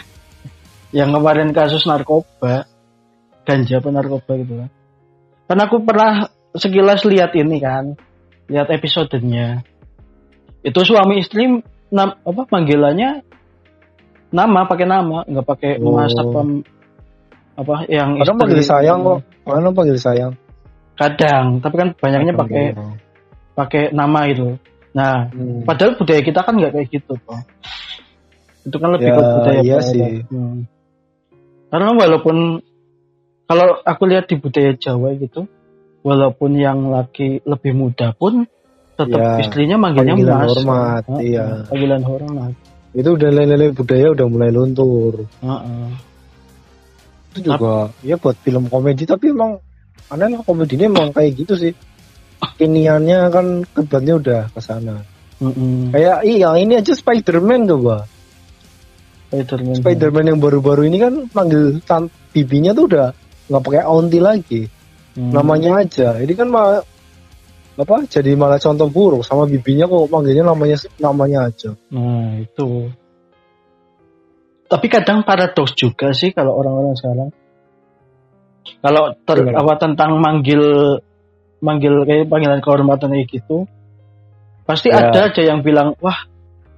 yang 0.97 1.13
kemarin 1.13 1.53
kasus 1.53 1.85
narkoba, 1.85 2.65
ganja 3.45 3.77
narkoba 3.79 4.33
gitu 4.41 4.57
kan. 4.57 4.71
Karena 5.53 5.63
aku 5.69 5.77
pernah 5.85 6.13
sekilas 6.55 7.07
lihat 7.07 7.31
ini 7.37 7.59
kan, 7.59 7.95
lihat 8.51 8.71
episodenya. 8.71 9.63
Itu 10.61 10.83
suami 10.83 11.23
istri 11.23 11.63
nam, 11.89 12.09
apa 12.21 12.43
panggilannya 12.47 13.23
nama 14.31 14.61
pakai 14.67 14.87
nama, 14.87 15.25
nggak 15.27 15.47
pakai 15.47 15.73
Oh. 15.83 15.95
mas 15.97 16.15
apa 16.15 16.41
apa 17.61 17.75
yang 17.93 18.17
Kadang 18.21 18.37
istri- 18.37 18.41
panggil 18.47 18.63
sayang 18.65 18.99
kok. 19.05 19.19
Kadang 19.45 19.75
panggil 19.77 19.99
sayang. 19.99 20.33
Kadang, 20.97 21.47
tapi 21.65 21.75
kan 21.81 21.89
banyaknya 21.97 22.33
pakai 22.37 22.65
pakai 23.57 23.83
nama 23.93 24.21
itu. 24.29 24.57
Nah, 24.91 25.31
Hmm. 25.31 25.63
padahal 25.65 25.95
budaya 25.97 26.21
kita 26.21 26.41
kan 26.43 26.55
nggak 26.59 26.73
kayak 26.75 26.89
gitu, 26.91 27.13
toh. 27.25 27.41
Itu 28.67 28.77
kan 28.77 28.91
lebih 28.99 29.09
Ya, 29.09 29.17
ke 29.17 29.23
budaya 29.23 29.61
iya 29.63 29.79
sih. 29.81 30.03
Hmm. 30.29 30.67
Karena 31.71 31.95
walaupun 31.95 32.61
kalau 33.47 33.79
aku 33.83 34.03
lihat 34.11 34.27
di 34.27 34.37
budaya 34.37 34.75
Jawa 34.77 35.15
gitu, 35.17 35.47
walaupun 36.01 36.57
yang 36.57 36.89
laki 36.89 37.45
lebih 37.45 37.73
muda 37.77 38.13
pun 38.17 38.45
tetap 38.97 39.17
Ya, 39.17 39.41
istrinya 39.41 39.77
manggilnya 39.81 40.13
panggilan 40.17 40.37
mas. 40.37 40.49
hormat, 40.53 41.03
Heeh, 41.09 41.23
iya. 41.33 41.47
Panggilan 41.69 42.03
hormat. 42.05 42.53
Itu 42.91 43.09
udah 43.17 43.29
nilai-nilai 43.33 43.69
budaya 43.73 44.07
udah 44.13 44.27
mulai 44.29 44.51
luntur. 44.53 45.25
Heeh. 45.41 45.89
Itu 47.31 47.39
juga 47.47 47.95
ya 48.03 48.19
buat 48.19 48.37
film 48.43 48.67
komedi 48.67 49.07
tapi 49.07 49.31
emang 49.31 49.63
aneh 50.11 50.29
lah 50.35 50.43
komedinya 50.43 50.91
emang 50.91 51.09
kayak 51.15 51.39
gitu 51.39 51.55
sih. 51.55 51.73
Kekiniannya 52.41 53.19
kan 53.31 53.47
kebannya 53.77 54.15
udah 54.19 54.43
ke 54.51 54.61
sana. 54.61 54.97
Mm-mm. 55.41 55.95
Kayak 55.95 56.19
iya 56.27 56.51
ini 56.59 56.77
aja 56.77 56.93
Spider-Man 56.93 57.69
coba. 57.71 58.05
Spider-Man. 59.31 59.77
Spider-Man 59.79 60.27
yang 60.35 60.41
baru-baru 60.43 60.91
ini 60.91 60.99
kan 60.99 61.15
panggil 61.31 61.79
tan 61.87 62.11
bibinya 62.35 62.75
tuh 62.75 62.91
udah 62.91 63.09
nggak 63.49 63.63
pakai 63.63 63.83
auntie 63.87 64.21
lagi. 64.21 64.63
Hmm. 65.17 65.33
Namanya 65.35 65.83
aja. 65.83 66.19
Ini 66.23 66.33
kan 66.39 66.49
malah 66.51 66.83
apa 67.81 68.05
jadi 68.05 68.37
malah 68.37 68.61
contoh 68.61 68.93
buruk 68.93 69.25
sama 69.25 69.49
bibinya 69.49 69.89
kok 69.89 70.11
panggilnya 70.13 70.45
namanya 70.45 70.77
namanya 71.01 71.49
aja. 71.49 71.71
Nah, 71.91 72.39
itu. 72.39 72.93
Tapi 74.71 74.87
kadang 74.87 75.27
paradoks 75.27 75.75
juga 75.75 76.15
sih 76.15 76.31
kalau 76.31 76.55
orang-orang 76.55 76.95
sekarang. 76.95 77.29
Kalau 78.85 79.17
ter, 79.27 79.39
apa 79.51 79.73
tentang 79.81 80.21
manggil 80.23 80.63
manggil 81.59 82.07
kayak 82.07 82.31
panggilan 82.31 82.63
kehormatan 82.63 83.13
kayak 83.13 83.29
gitu, 83.29 83.67
pasti 84.65 84.89
Ya. 84.95 85.11
ada 85.11 85.33
aja 85.33 85.43
yang 85.43 85.61
bilang, 85.67 85.99
"Wah, 85.99 86.29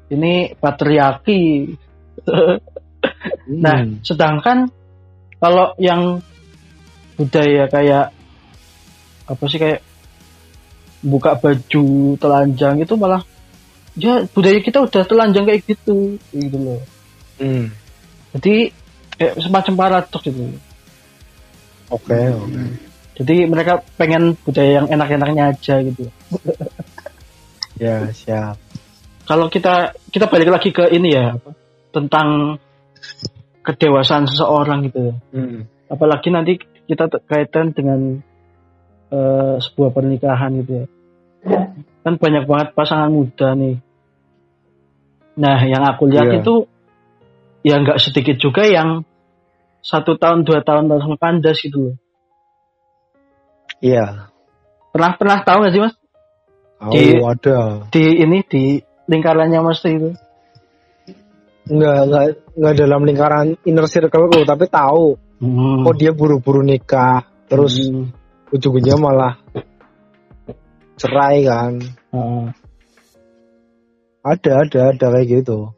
ini 0.08 0.56
patriarki." 0.56 1.74
Nah, 3.42 3.82
Hmm. 3.82 3.98
sedangkan 4.06 4.70
kalau 5.42 5.74
yang 5.74 6.22
budaya 7.18 7.66
kayak 7.66 8.14
apa 9.32 9.44
sih 9.48 9.56
kayak 9.56 9.80
buka 11.02 11.34
baju 11.40 12.14
telanjang 12.20 12.84
itu 12.84 12.94
malah 12.94 13.24
ya 13.98 14.24
budaya 14.30 14.60
kita 14.62 14.84
udah 14.84 15.02
telanjang 15.04 15.44
kayak 15.48 15.64
gitu 15.66 16.20
gitu 16.32 16.56
loh. 16.60 16.80
Hmm. 17.40 17.72
Jadi 18.36 18.70
kayak 19.16 19.34
semacam 19.40 19.74
paradoks 19.76 20.24
gitu. 20.24 20.42
Oke, 21.92 22.16
oke. 22.32 22.62
Jadi 23.12 23.44
mereka 23.44 23.84
pengen 24.00 24.32
budaya 24.40 24.80
yang 24.82 24.88
enak-enaknya 24.88 25.42
aja 25.52 25.74
gitu. 25.80 26.06
Ya, 27.80 28.06
siap. 28.14 28.62
Kalau 29.26 29.50
kita 29.50 29.96
kita 30.14 30.30
balik 30.30 30.54
lagi 30.54 30.70
ke 30.70 30.86
ini 30.92 31.18
ya 31.18 31.34
apa, 31.34 31.50
tentang 31.90 32.60
kedewasaan 33.64 34.30
seseorang 34.30 34.86
gitu. 34.86 35.10
ya. 35.10 35.14
Hmm. 35.34 35.66
apalagi 35.90 36.28
nanti 36.30 36.52
kita 36.86 37.10
kaitan 37.26 37.74
dengan 37.74 38.22
eh, 39.12 39.54
sebuah 39.60 39.90
pernikahan 39.92 40.50
gitu 40.64 40.72
ya 40.82 40.86
kan 42.02 42.16
banyak 42.18 42.44
banget 42.48 42.68
pasangan 42.72 43.12
muda 43.12 43.52
nih 43.54 43.76
nah 45.36 45.58
yang 45.62 45.84
aku 45.84 46.08
lihat 46.08 46.28
Iya. 46.28 46.38
itu 46.40 46.54
ya 47.62 47.78
nggak 47.78 48.00
sedikit 48.00 48.36
juga 48.36 48.66
yang 48.66 49.04
satu 49.82 50.14
tahun 50.16 50.42
dua 50.42 50.62
tahun 50.62 50.88
langsung 50.88 51.14
kandas 51.16 51.60
gitu 51.60 51.78
loh 51.90 51.96
Iya. 53.82 54.30
pernah 54.90 55.14
pernah 55.16 55.38
tahu 55.42 55.58
nggak 55.62 55.72
sih 55.72 55.82
mas 55.82 55.94
Oh, 56.82 56.90
Di- 56.90 57.14
ada. 57.22 57.86
di 57.94 58.04
ini 58.18 58.42
di 58.42 58.62
lingkarannya 59.06 59.60
mas 59.62 59.78
itu 59.86 60.10
Enggak, 61.62 61.98
enggak, 62.10 62.24
enggak 62.58 62.74
dalam 62.74 63.00
lingkaran 63.06 63.46
inner 63.62 63.86
circle 63.86 64.26
tapi 64.42 64.66
tahu. 64.66 65.14
hmm. 65.38 65.86
Oh, 65.86 65.94
dia 65.94 66.10
buru-buru 66.10 66.58
nikah, 66.58 67.22
terus 67.46 67.86
Hmm. 67.86 68.10
Ujung-ujungnya 68.52 68.96
malah 69.00 69.34
cerai 71.00 71.42
kan. 71.42 71.72
Heeh. 72.12 72.44
Ada, 74.22 74.50
ada, 74.68 74.80
ada 74.94 75.06
kayak 75.18 75.26
gitu. 75.42 75.74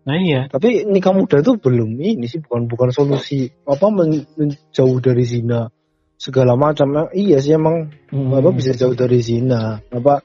nah 0.00 0.16
iya 0.16 0.48
Tapi 0.48 0.84
nikah 0.88 1.12
muda 1.16 1.40
itu 1.40 1.56
belum 1.56 1.96
ini 1.96 2.28
sih, 2.28 2.44
bukan 2.44 2.68
bukan 2.68 2.88
solusi 2.92 3.48
apa 3.64 3.88
men- 3.88 4.28
menjauh 4.36 5.00
dari 5.00 5.24
zina 5.24 5.72
segala 6.20 6.60
macam. 6.60 6.92
Nah, 6.92 7.08
iya 7.16 7.40
sih 7.40 7.56
emang 7.56 7.88
Hmm. 8.12 8.36
apa 8.36 8.52
bisa 8.52 8.76
jauh 8.76 8.92
dari 8.92 9.24
zina, 9.24 9.80
apa 9.88 10.20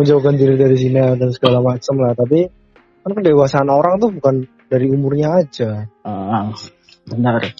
menjauhkan 0.00 0.34
diri 0.40 0.56
dari 0.56 0.76
zina 0.80 1.12
dan 1.18 1.30
segala 1.36 1.60
macam 1.60 2.00
lah. 2.00 2.16
Tapi 2.16 2.48
kan 3.04 3.12
kedewasaan 3.12 3.68
orang 3.68 4.00
tuh 4.00 4.08
bukan 4.14 4.48
dari 4.72 4.88
umurnya 4.88 5.44
aja. 5.44 5.84
Ah, 6.06 6.48
benar. 7.04 7.52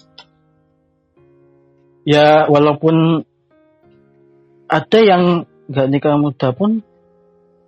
Ya 2.05 2.45
walaupun 2.45 3.25
ada 4.65 4.99
yang 5.01 5.45
nggak 5.65 5.87
nikah 5.89 6.17
muda 6.17 6.53
pun 6.53 6.85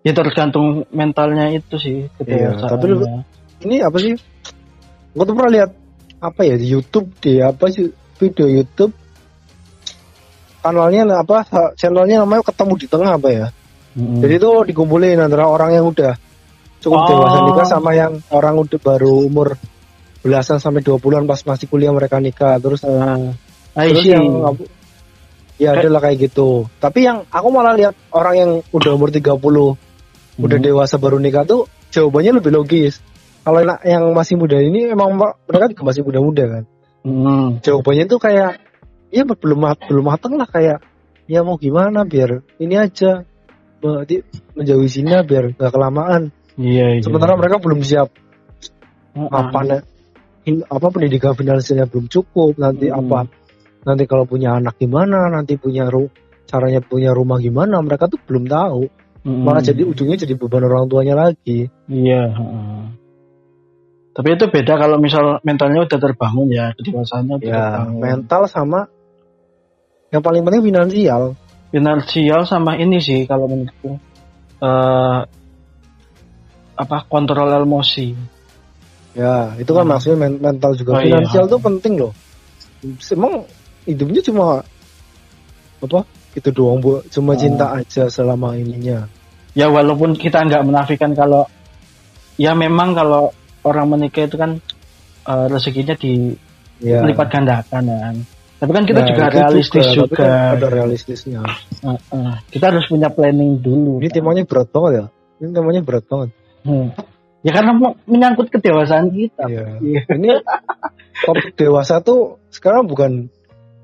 ya 0.05 0.13
tergantung 0.13 0.85
mentalnya 0.93 1.49
itu 1.49 1.75
sih 1.77 1.97
Iya, 2.21 2.53
tapi 2.55 2.85
lu- 2.87 3.25
Ini 3.57 3.81
apa 3.81 3.97
sih? 3.97 4.13
Gue 5.17 5.25
tuh 5.25 5.33
pernah 5.33 5.49
lihat 5.49 5.71
apa 6.21 6.45
ya 6.45 6.53
di 6.53 6.69
YouTube 6.69 7.09
di 7.17 7.41
apa 7.41 7.65
sih 7.73 7.89
video 8.17 8.45
YouTube 8.45 8.93
kanalnya 10.61 11.05
apa 11.17 11.45
channelnya 11.73 12.21
namanya 12.21 12.45
ketemu 12.45 12.73
di 12.77 12.87
tengah 12.87 13.11
apa 13.17 13.29
ya? 13.29 13.45
Jadi 13.97 14.33
itu 14.37 14.49
dikumpulin 14.69 15.17
antara 15.17 15.49
orang 15.49 15.73
yang 15.73 15.89
udah 15.89 16.13
cukup 16.77 17.01
Oh. 17.01 17.07
dewasa 17.09 17.37
nikah 17.49 17.65
sama 17.65 17.97
yang 17.97 18.21
orang 18.29 18.61
udah 18.61 18.77
baru 18.77 19.25
umur 19.25 19.57
belasan 20.21 20.61
sampai 20.61 20.85
20-an 20.85 21.25
pas 21.25 21.41
masih 21.41 21.65
kuliah 21.65 21.89
mereka 21.89 22.21
nikah 22.21 22.61
terus 22.61 22.85
uh, 22.85 23.33
terus 23.77 24.05
yang 24.09 24.25
apa- 24.41 24.65
ya 25.57 25.73
Kayak- 25.73 25.81
adalah 25.85 25.99
kayak 26.05 26.17
gitu. 26.29 26.49
Tapi 26.77 26.99
yang 27.05 27.17
aku 27.29 27.47
malah 27.49 27.73
lihat 27.77 27.93
orang 28.13 28.35
yang 28.37 28.51
udah 28.73 28.91
umur 28.93 29.09
30 29.13 29.77
udah 30.37 30.57
dewasa 30.57 30.97
baru 30.97 31.17
nikah 31.17 31.45
tuh 31.45 31.65
jawabannya 31.89 32.41
lebih 32.41 32.51
logis. 32.53 33.01
Kalau 33.41 33.63
yang- 33.63 34.11
masih 34.11 34.35
muda 34.35 34.59
ini 34.59 34.91
emang 34.91 35.15
mereka 35.17 35.71
juga 35.71 35.83
masih 35.87 36.01
muda-muda 36.03 36.43
kan. 36.45 36.63
Hmm. 37.07 37.47
Jawabannya 37.63 38.05
tuh 38.05 38.19
kayak 38.19 38.59
ya 39.07 39.23
belum 39.23 39.63
belum 39.87 40.03
matang 40.03 40.35
lah 40.35 40.45
kayak 40.45 40.83
ya 41.25 41.39
mau 41.41 41.55
gimana 41.55 42.03
biar 42.03 42.43
ini 42.59 42.75
aja 42.75 43.23
berarti 43.79 44.25
menjauhi 44.57 44.89
zina 44.91 45.23
biar 45.23 45.53
gak 45.55 45.71
kelamaan. 45.71 46.33
Iya, 46.57 46.97
iya. 46.97 47.01
Sementara 47.05 47.37
mereka 47.37 47.61
belum 47.61 47.85
siap 47.85 48.09
Heeh. 49.15 49.29
apa 49.31 49.59
na- 49.63 49.85
in- 50.43 50.65
apa 50.67 50.87
pendidikan 50.91 51.33
finansialnya 51.37 51.87
belum 51.87 52.09
cukup 52.11 52.57
nanti 52.59 52.89
Hmm. 52.91 52.99
apa 53.05 53.19
nanti 53.87 54.03
kalau 54.03 54.27
punya 54.27 54.59
anak 54.59 54.75
gimana 54.75 55.31
nanti 55.31 55.55
punya 55.55 55.87
ru 55.87 56.11
caranya 56.43 56.83
punya 56.83 57.15
rumah 57.15 57.39
gimana 57.39 57.79
mereka 57.79 58.11
tuh 58.11 58.19
belum 58.19 58.43
tahu 58.45 58.83
Mm-mm. 59.23 59.43
malah 59.47 59.63
jadi 59.63 59.81
ujungnya 59.81 60.19
jadi 60.19 60.35
beban 60.35 60.63
orang 60.63 60.87
tuanya 60.87 61.15
lagi 61.15 61.71
Iya. 61.87 62.35
Tapi 64.11 64.33
itu 64.33 64.49
beda 64.49 64.73
kalau 64.75 64.97
misal 64.97 65.37
mentalnya 65.45 65.85
udah 65.85 65.99
terbangun 66.01 66.49
ya, 66.49 66.73
kedewasaannya 66.73 67.37
ya 67.37 67.53
terbangun. 67.53 68.01
mental 68.01 68.41
sama 68.49 68.89
yang 70.09 70.25
paling 70.25 70.41
penting 70.41 70.65
finansial 70.65 71.37
finansial 71.69 72.41
sama 72.43 72.81
ini 72.81 72.97
sih 72.97 73.29
kalau 73.29 73.45
menurutku 73.45 73.99
eh 74.57 75.19
apa 76.73 76.97
kontrol 77.05 77.45
emosi 77.61 78.17
ya 79.13 79.53
itu 79.57 79.69
kan 79.69 79.85
Hmm. 79.85 79.91
maksudnya 79.93 80.17
men- 80.17 80.41
mental 80.41 80.73
juga 80.73 80.97
Oh, 80.97 81.01
iya. 81.01 81.21
finansial 81.21 81.45
tuh 81.45 81.59
penting 81.61 81.93
loh 82.01 82.13
emang 83.13 83.45
hidupnya 83.87 84.21
cuma 84.21 84.61
apa 85.77 85.99
gitu 86.35 86.49
doang 86.53 86.83
bu 86.83 87.01
cuma 87.09 87.33
Hmm. 87.33 87.41
cinta 87.41 87.65
aja 87.73 88.11
selama 88.11 88.53
ininya 88.53 89.07
ya 89.55 89.71
walaupun 89.71 90.13
kita 90.13 90.43
nggak 90.45 90.65
menafikan 90.65 91.13
kalau 91.13 91.47
ya 92.37 92.53
memang 92.53 92.93
kalau 92.93 93.31
orang 93.65 93.87
menikah 93.89 94.27
itu 94.27 94.37
kan 94.37 94.61
eh, 95.25 95.45
rezekinya 95.49 95.95
ya 96.77 97.01
dilipat 97.01 97.27
gandakan 97.31 97.83
kan 97.87 98.15
tapi 98.57 98.71
kan 98.73 98.83
kita 98.89 98.99
Nah, 99.05 99.07
juga 99.13 99.23
itu 99.29 99.37
realistis 99.37 99.85
tapi 99.85 99.97
juga, 100.01 100.15
kan 100.17 100.29
ada 100.57 100.67
realistisnya 100.67 101.41
Eh, 101.77 101.93
eh. 101.93 102.33
kita 102.49 102.73
harus 102.73 102.85
punya 102.89 103.09
planning 103.13 103.61
dulu 103.61 104.01
Ini 104.01 104.09
kan. 104.09 104.15
temanya 104.17 104.43
berat 104.49 104.69
banget 104.73 104.91
ya. 104.97 105.05
Ini 105.37 105.49
temanya 105.53 105.81
berat 105.85 106.05
banget. 106.09 106.29
Hmm. 106.65 106.87
ya 107.45 107.51
karena 107.53 107.71
mau 107.77 107.93
menyangkut 108.09 108.49
kedewasaan 108.49 109.13
kita 109.13 109.45
Iya. 109.45 109.77
Iya. 109.79 110.01
Ini 110.09 110.29
topik 111.21 111.53
dewasa 111.53 112.01
tuh 112.01 112.41
sekarang 112.49 112.89
bukan 112.89 113.29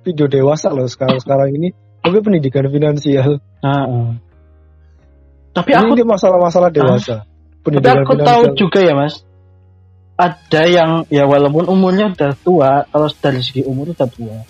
video 0.03 0.27
dewasa 0.27 0.69
loh 0.69 0.85
sekarang 0.85 1.17
sekarang 1.23 1.55
ini, 1.55 1.71
tapi 2.03 2.19
pendidikan 2.19 2.67
finansial. 2.67 3.39
Heeh. 3.63 4.07
tapi 5.53 5.69
ini, 5.69 5.79
aku 5.79 5.93
ini 5.95 6.03
masalah-masalah 6.03 6.69
dewasa. 6.73 7.23
tapi 7.23 7.61
Pendidikan 7.63 8.03
aku 8.03 8.13
tahu 8.19 8.41
finansial. 8.51 8.59
juga 8.59 8.79
ya 8.83 8.93
mas 8.93 9.15
ada 10.13 10.61
yang 10.69 10.91
ya 11.09 11.23
walaupun 11.25 11.65
umurnya 11.71 12.13
udah 12.13 12.31
tua, 12.37 12.85
kalau 12.85 13.07
dari 13.17 13.41
segi 13.41 13.65
umur 13.65 13.97
udah 13.97 14.09
tua, 14.11 14.45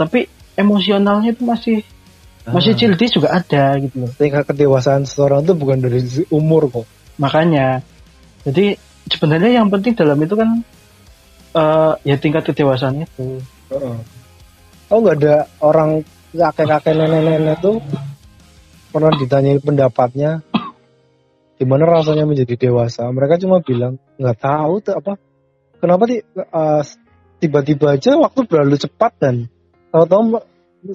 tapi 0.00 0.24
emosionalnya 0.56 1.36
itu 1.36 1.44
masih 1.44 1.76
masih 2.48 2.72
Ah. 2.72 2.78
childish 2.80 3.12
juga 3.12 3.28
ada 3.36 3.76
gitu 3.76 4.08
loh. 4.08 4.10
tingkat 4.16 4.48
kedewasaan 4.48 5.04
seseorang 5.04 5.44
itu 5.44 5.52
bukan 5.52 5.84
dari 5.84 6.00
umur 6.32 6.72
kok 6.72 6.88
Makanya, 7.18 7.82
jadi 8.48 8.78
sebenarnya 9.10 9.60
yang 9.60 9.68
penting 9.68 9.92
dalam 9.98 10.16
itu 10.22 10.32
kan 10.38 10.62
eh 11.52 11.92
ya 12.06 12.16
tingkat 12.16 12.46
kedewasaan 12.48 13.02
itu. 13.04 13.42
Heeh. 13.74 13.96
Tahu 14.88 14.98
nggak 15.04 15.16
ada 15.20 15.36
orang 15.60 16.00
kakek-kakek 16.32 16.96
nenek-nenek 16.96 17.60
tuh 17.60 17.76
pernah 18.88 19.12
ditanyai 19.12 19.60
pendapatnya 19.60 20.40
gimana 21.60 21.84
rasanya 21.84 22.24
menjadi 22.24 22.68
dewasa. 22.68 23.04
Mereka 23.12 23.36
cuma 23.42 23.60
bilang 23.60 24.00
nggak 24.16 24.38
tahu 24.40 24.74
tuh 24.80 24.94
apa. 24.96 25.12
Kenapa 25.78 26.04
eh, 26.10 26.82
tiba-tiba 27.38 27.94
aja 27.94 28.16
waktu 28.16 28.40
berlalu 28.48 28.76
cepat 28.80 29.12
dan 29.20 29.34
tahu-tahu 29.92 30.40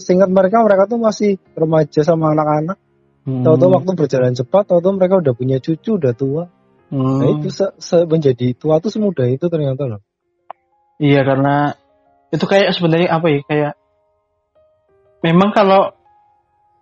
seingat 0.01 0.32
mereka 0.32 0.63
mereka 0.65 0.89
tuh 0.89 0.99
masih 0.99 1.38
remaja 1.53 2.01
sama 2.01 2.34
anak-anak. 2.34 2.77
Hmm. 3.23 3.43
Tahu-tahu 3.45 3.71
waktu 3.71 3.91
berjalan 3.95 4.34
cepat, 4.36 4.67
tahu-tahu 4.67 4.99
mereka 4.99 5.23
udah 5.23 5.34
punya 5.38 5.58
cucu, 5.63 5.95
udah 5.95 6.12
tua. 6.12 6.43
Hmm. 6.91 7.23
Nah 7.23 7.27
itu 7.39 7.47
se- 7.53 7.75
se- 7.79 8.08
menjadi 8.10 8.51
tua 8.58 8.84
tuh 8.84 8.91
semudah 8.91 9.29
itu 9.32 9.47
ternyata 9.47 9.88
loh. 9.88 10.01
Iya 10.99 11.23
karena 11.23 11.77
itu 12.36 12.43
kayak 12.43 12.75
sebenarnya 12.75 13.10
apa 13.13 13.27
ya 13.32 13.39
kayak 13.47 13.73
memang 15.23 15.49
kalau 15.55 15.95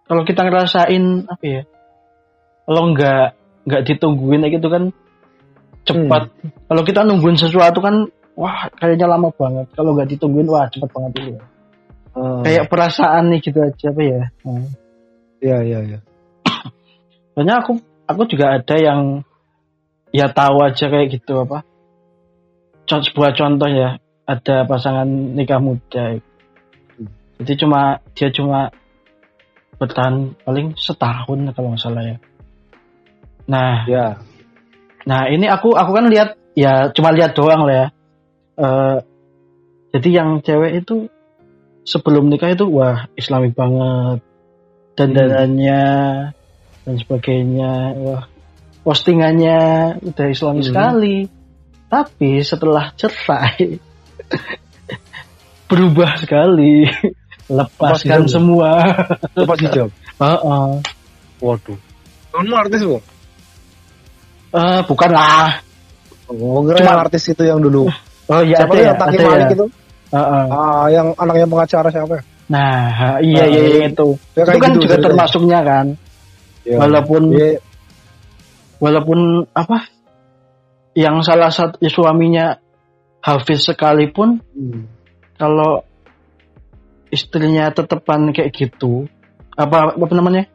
kalau 0.10 0.28
kita 0.28 0.44
ngerasain 0.44 1.30
apa 1.30 1.46
ya 1.46 1.62
kalau 2.66 2.92
nggak 2.92 3.26
nggak 3.66 3.82
ditungguin 3.86 4.44
gitu 4.50 4.68
kan 4.68 4.90
cepat. 5.86 6.30
Kalau 6.70 6.82
kita 6.86 7.02
nungguin 7.06 7.38
sesuatu 7.38 7.82
kan 7.82 8.10
wah 8.38 8.70
kayaknya 8.78 9.10
lama 9.10 9.34
banget. 9.34 9.70
Kalau 9.74 9.94
nggak 9.98 10.10
ditungguin 10.18 10.48
wah 10.50 10.70
cepet 10.70 10.90
banget 10.90 11.12
itu 11.18 11.30
ya. 11.38 11.44
Ah, 12.12 12.44
kayak 12.44 12.68
perasaan 12.68 13.32
nih 13.32 13.40
gitu 13.40 13.60
aja 13.64 13.88
apa 13.90 14.02
ya. 14.04 14.24
Hmm. 14.44 14.68
Iya 15.42 15.58
iya 15.66 15.80
iya. 15.88 16.00
soalnya 17.34 17.64
aku 17.64 17.82
aku 18.06 18.22
juga 18.30 18.60
ada 18.60 18.76
yang 18.78 19.26
ya 20.12 20.30
tahu 20.30 20.58
aja 20.62 20.86
kayak 20.92 21.08
gitu 21.18 21.48
apa. 21.48 21.66
Sebuah 22.92 23.32
contoh 23.40 23.70
ya 23.72 23.96
ada 24.28 24.68
pasangan 24.68 25.08
nikah 25.08 25.64
muda 25.64 26.20
jadi 27.42 27.54
cuma 27.58 27.98
dia 28.14 28.30
cuma 28.30 28.70
bertahan 29.82 30.38
paling 30.46 30.78
setahun 30.78 31.40
kalau 31.58 31.74
nggak 31.74 31.82
salah 31.82 32.04
ya. 32.06 32.18
Nah 33.50 33.84
Ya. 33.90 34.08
nah 35.10 35.26
ini 35.26 35.50
aku 35.50 35.74
aku 35.74 35.92
kan 35.98 36.06
lihat 36.14 36.38
ya 36.54 36.94
cuma 36.94 37.10
lihat 37.10 37.34
doang 37.34 37.66
lah 37.66 37.74
ya. 37.74 37.88
Eh, 38.62 38.98
jadi 39.98 40.10
yang 40.22 40.46
cewek 40.46 40.86
itu 40.86 41.10
sebelum 41.82 42.30
nikah 42.30 42.54
itu 42.54 42.70
wah 42.70 43.10
islami 43.18 43.50
banget. 43.50 44.22
Dandanannya 44.94 45.84
dan 46.86 46.96
sebagainya 47.02 47.98
wah 47.98 48.24
postingannya 48.86 49.60
udah 50.06 50.26
islami 50.30 50.62
Hmm. 50.62 50.70
sekali. 50.70 51.18
Tapi 51.90 52.40
setelah 52.46 52.94
cerai 52.94 53.82
berubah 55.72 56.22
sekali 56.22 56.86
lepaskan 57.52 58.22
ya? 58.24 58.30
semua 58.32 58.70
Lepas 59.38 59.58
hijab. 59.60 59.90
Heeh. 60.18 60.68
Waduh. 61.42 61.78
Kamu 62.32 62.54
artis 62.56 62.82
bu? 62.82 62.98
Eh, 64.52 64.80
bukan 64.86 65.12
lah 65.12 65.60
Oh, 66.32 66.64
Cuma- 66.64 66.80
yang 66.80 67.00
artis 67.04 67.28
itu 67.28 67.44
yang 67.44 67.60
dulu. 67.60 67.92
oh 68.32 68.40
iya 68.40 68.64
siapa 68.64 68.72
ada 68.72 68.80
tuh 68.80 68.80
ya 68.80 68.88
yang 68.88 69.00
Taki 69.00 69.16
ada 69.18 69.28
Malik 69.28 69.44
ya. 69.44 69.52
itu? 69.52 69.66
Heeh. 70.12 70.44
Ah, 70.48 70.86
yang 70.88 71.08
anaknya 71.16 71.46
pengacara 71.46 71.90
siapa? 71.90 72.14
ya? 72.16 72.24
nah 72.48 73.20
iya 73.20 73.44
Ah, 73.44 73.48
iya 73.48 73.62
iya. 73.66 73.88
itu 73.88 74.08
Ya, 74.36 74.44
itu 74.44 74.60
kan 74.60 74.72
gitu 74.72 74.80
juga 74.80 74.88
ceritanya. 74.92 75.06
termasuknya 75.08 75.60
kan 75.62 75.86
Ya. 76.64 76.78
walaupun 76.78 77.22
Iya. 77.32 77.50
walaupun 78.78 79.20
apa 79.52 79.78
yang 80.94 81.20
salah 81.22 81.48
satu 81.48 81.80
ya, 81.80 81.88
suaminya 81.88 82.46
Hafiz 83.20 83.64
sekalipun 83.64 84.40
Hmm. 84.52 84.88
kalau 85.36 85.84
istrinya 87.12 87.70
tetepan 87.70 88.32
kayak 88.32 88.52
gitu 88.56 89.06
apa 89.54 89.94
apa 89.94 90.14
namanya 90.16 90.48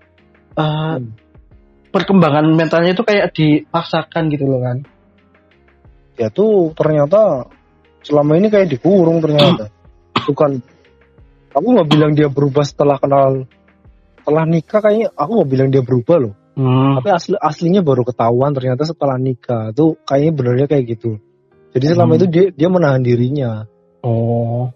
Eh, 0.57 0.63
Hmm. 0.97 1.13
perkembangan 1.93 2.49
mentalnya 2.57 2.97
itu 2.97 3.05
kayak 3.05 3.29
dipaksakan 3.31 4.33
gitu 4.33 4.49
loh 4.49 4.65
kan 4.65 4.79
Ya 6.17 6.33
tuh 6.33 6.73
ternyata 6.73 7.45
selama 8.01 8.41
ini 8.41 8.49
kayak 8.49 8.73
dikurung 8.73 9.21
ternyata. 9.21 9.69
Bukan. 10.29 10.65
Aku 11.53 11.67
nggak 11.77 11.89
bilang 11.93 12.17
dia 12.17 12.33
berubah 12.33 12.65
setelah 12.65 12.97
kenal 12.97 13.45
setelah 14.17 14.45
nikah 14.49 14.81
kayaknya 14.81 15.13
aku 15.13 15.31
nggak 15.37 15.51
bilang 15.53 15.69
dia 15.69 15.85
berubah 15.85 16.17
loh. 16.25 16.35
hmm. 16.57 16.97
Tapi 17.01 17.09
asli 17.13 17.37
aslinya 17.37 17.85
baru 17.85 18.01
ketahuan 18.01 18.57
ternyata 18.57 18.89
setelah 18.89 19.21
nikah. 19.21 19.77
Tuh 19.77 20.01
kayaknya 20.09 20.33
benernya 20.33 20.67
kayak 20.73 20.85
gitu. 20.97 21.21
Jadi 21.77 21.85
selama 21.93 22.17
Hmm. 22.17 22.21
itu 22.25 22.27
dia 22.33 22.45
dia 22.49 22.69
menahan 22.73 23.05
dirinya. 23.05 23.69
oh 24.01 24.73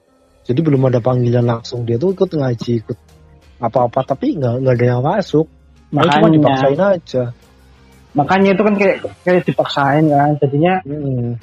Jadi 0.46 0.60
belum 0.64 0.82
ada 0.88 0.98
panggilan 0.98 1.44
langsung 1.46 1.84
dia 1.84 2.00
tuh 2.00 2.16
ikut 2.16 2.30
ngaji 2.32 2.72
ikut 2.82 2.98
apa-apa 3.60 4.00
tapi 4.16 4.40
nggak 4.40 4.54
nggak 4.64 4.74
ada 4.80 4.86
yang 4.86 5.02
masuk. 5.04 5.46
Dia 5.90 6.06
cuma 6.06 6.26
makanya 6.26 6.30
dipaksain 6.38 6.80
aja. 6.80 7.24
makanya 8.10 8.50
itu 8.58 8.62
kan 8.66 8.74
kayak 8.74 8.96
kayak 9.22 9.42
dipaksain 9.46 10.04
kan 10.10 10.34
jadinya 10.42 10.74
Hmm, 10.82 11.38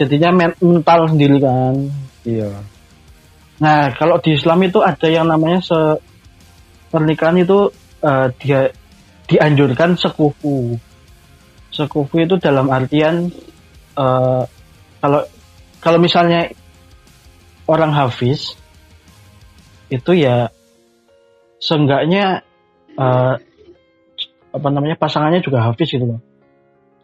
jadinya 0.00 0.30
men- 0.32 0.60
mental 0.64 1.04
sendiri 1.12 1.36
kan 1.36 1.74
iya. 2.24 2.48
Nah, 3.56 3.88
kalau 3.96 4.20
di 4.20 4.36
Islam 4.36 4.68
itu 4.68 4.84
ada 4.84 5.08
yang 5.08 5.28
namanya 5.32 5.64
se 5.64 5.80
pernikahan 6.92 7.40
itu 7.40 7.72
eh, 8.04 8.28
dia 8.40 8.68
dianjurkan 9.24 9.96
sekufu. 9.96 10.76
Sekufu 11.72 12.16
itu 12.20 12.36
dalam 12.36 12.68
artian 12.68 13.32
eh, 13.96 14.42
kalau 15.00 15.20
kalau 15.80 15.98
misalnya 16.00 16.52
orang 17.66 17.92
hafiz 17.92 18.54
itu 19.86 20.12
ya 20.14 20.50
seenggaknya 21.58 22.42
eh, 22.96 23.34
apa 24.50 24.68
namanya 24.72 24.96
pasangannya 24.96 25.44
juga 25.44 25.62
hafiz 25.66 25.90
gitu 25.90 26.06
loh. 26.06 26.20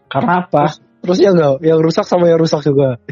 Karena 0.09 0.45
apa? 0.45 0.73
Terus 1.03 1.19
yang 1.19 1.35
nggak 1.35 1.61
yang 1.67 1.79
rusak 1.83 2.07
sama 2.07 2.31
yang 2.31 2.41
rusak 2.41 2.63
juga. 2.63 2.97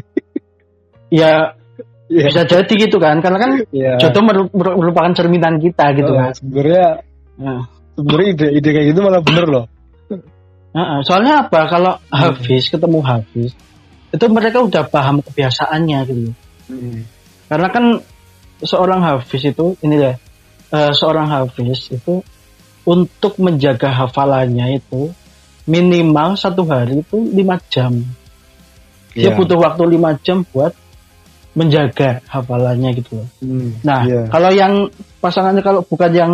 Ya 1.11 1.59
Iya. 2.07 2.27
bisa 2.27 2.43
jadi 2.43 2.73
gitu 2.87 2.99
kan, 3.03 3.19
karena 3.23 3.39
kan 3.39 3.51
Iya. 3.71 3.95
jodoh 3.99 4.23
meru- 4.23 4.51
meru- 4.51 4.79
merupakan 4.79 5.11
cerminan 5.11 5.59
kita 5.59 5.91
gitu 5.95 6.11
Oh, 6.11 6.19
kan. 6.19 6.31
Sebenarnya 6.35 6.87
Nah. 7.39 7.63
sebenarnya 7.95 8.27
ide 8.31 8.47
ide 8.59 8.69
kayak 8.71 8.87
gitu 8.95 8.99
malah 8.99 9.19
bener 9.23 9.45
loh. 9.47 9.65
Heeh, 10.71 10.99
soalnya 11.03 11.47
apa? 11.47 11.67
Kalau 11.67 11.99
Hafiz 12.07 12.67
ketemu 12.67 12.99
Hafiz, 13.03 13.51
itu 14.07 14.25
mereka 14.27 14.63
udah 14.63 14.87
paham 14.87 15.19
kebiasaannya 15.19 15.99
gitu. 16.07 16.31
Karena 17.51 17.67
kan 17.67 17.99
seorang 18.63 19.03
Hafiz 19.03 19.43
itu 19.43 19.75
ini 19.83 19.99
ya, 19.99 20.15
eh, 20.71 20.91
seorang 20.95 21.27
Hafiz 21.27 21.91
itu 21.91 22.23
untuk 22.87 23.35
menjaga 23.43 23.91
hafalannya 23.91 24.79
itu 24.79 25.11
minimal 25.67 26.39
satu 26.39 26.63
hari 26.63 27.03
itu 27.03 27.19
lima 27.27 27.59
jam. 27.67 27.99
Dia 29.11 29.29
Iya. 29.29 29.35
butuh 29.35 29.59
waktu 29.59 29.83
lima 29.91 30.15
jam 30.23 30.47
buat 30.47 30.71
menjaga 31.51 32.23
hafalannya 32.31 32.95
gitu 32.95 33.19
loh. 33.19 33.27
Hmm, 33.43 33.83
Nah, 33.83 34.07
iya. 34.07 34.23
kalau 34.31 34.49
yang 34.55 34.87
pasangannya 35.19 35.59
kalau 35.59 35.83
bukan 35.83 36.11
yang 36.15 36.33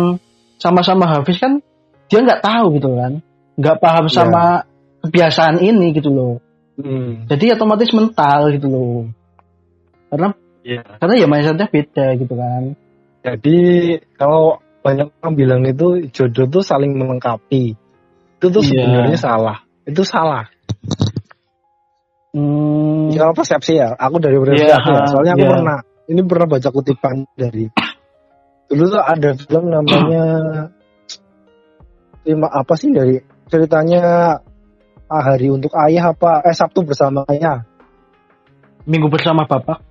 sama-sama 0.62 1.10
Hafiz 1.10 1.42
kan 1.42 1.58
dia 2.06 2.22
nggak 2.22 2.40
tahu 2.40 2.78
gitu 2.78 2.94
kan, 2.94 3.18
nggak 3.58 3.76
paham 3.82 4.06
Iya. 4.06 4.14
sama 4.14 4.42
kebiasaan 5.02 5.58
ini 5.58 5.90
gitu 5.90 6.14
loh. 6.14 6.34
Hmm, 6.78 7.26
Jadi 7.26 7.58
otomatis 7.58 7.90
mental 7.90 8.54
gitu 8.54 8.70
loh. 8.70 9.10
Karena 10.08 10.30
iya. 10.68 10.84
karena 11.00 11.14
ya 11.16 11.26
mindsetnya 11.26 11.66
beda 11.72 12.06
gitu 12.20 12.34
kan. 12.36 12.62
Jadi 13.24 13.58
kalau 14.20 14.60
banyak 14.84 15.08
orang 15.24 15.34
bilang 15.34 15.62
itu 15.64 16.12
jodoh 16.12 16.46
tuh 16.48 16.62
saling 16.62 16.92
melengkapi. 16.94 17.74
Itu 18.38 18.46
tuh 18.52 18.62
Iya. 18.62 18.84
sebenarnya 18.84 19.18
salah. 19.18 19.58
Itu 19.88 20.04
salah. 20.04 20.46
Hmm, 22.36 23.08
Kalau 23.16 23.32
persepsi 23.32 23.80
ya, 23.80 23.96
aku 23.96 24.20
dari 24.20 24.36
persepsi 24.36 24.68
Iya, 24.68 24.76
aku 24.78 24.90
ya. 24.92 25.02
Soalnya 25.08 25.32
aku 25.34 25.44
iya. 25.48 25.52
pernah, 25.56 25.78
ini 26.12 26.20
pernah 26.28 26.46
baca 26.46 26.68
kutipan 26.68 27.16
dari 27.34 27.66
dulu 28.68 28.84
tuh 28.92 29.00
ada 29.00 29.32
film 29.32 29.64
namanya 29.72 30.24
lima 32.28 32.48
apa 32.52 32.76
sih 32.76 32.92
dari 32.92 33.16
ceritanya 33.48 34.36
ah, 35.08 35.22
hari 35.24 35.48
untuk 35.48 35.72
ayah 35.72 36.12
apa 36.12 36.44
eh 36.44 36.52
Sabtu 36.52 36.84
bersama 36.84 37.24
ayah 37.32 37.64
minggu 38.84 39.08
bersama 39.08 39.48
bapak. 39.48 39.87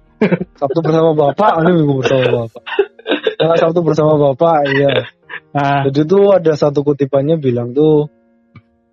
Sabtu 0.57 0.79
bersama 0.81 1.13
bapak 1.13 1.61
ini 1.61 1.71
minggu 1.77 1.93
bersama 2.01 2.25
bapak. 2.45 2.63
Nah, 3.37 3.55
Sabtu 3.57 3.79
bersama 3.85 4.13
bapak 4.17 4.57
iya. 4.73 4.93
Nah, 5.53 5.87
jadi 5.89 6.01
tuh 6.05 6.33
ada 6.33 6.53
satu 6.57 6.81
kutipannya 6.81 7.37
bilang 7.37 7.71
tuh 7.77 8.09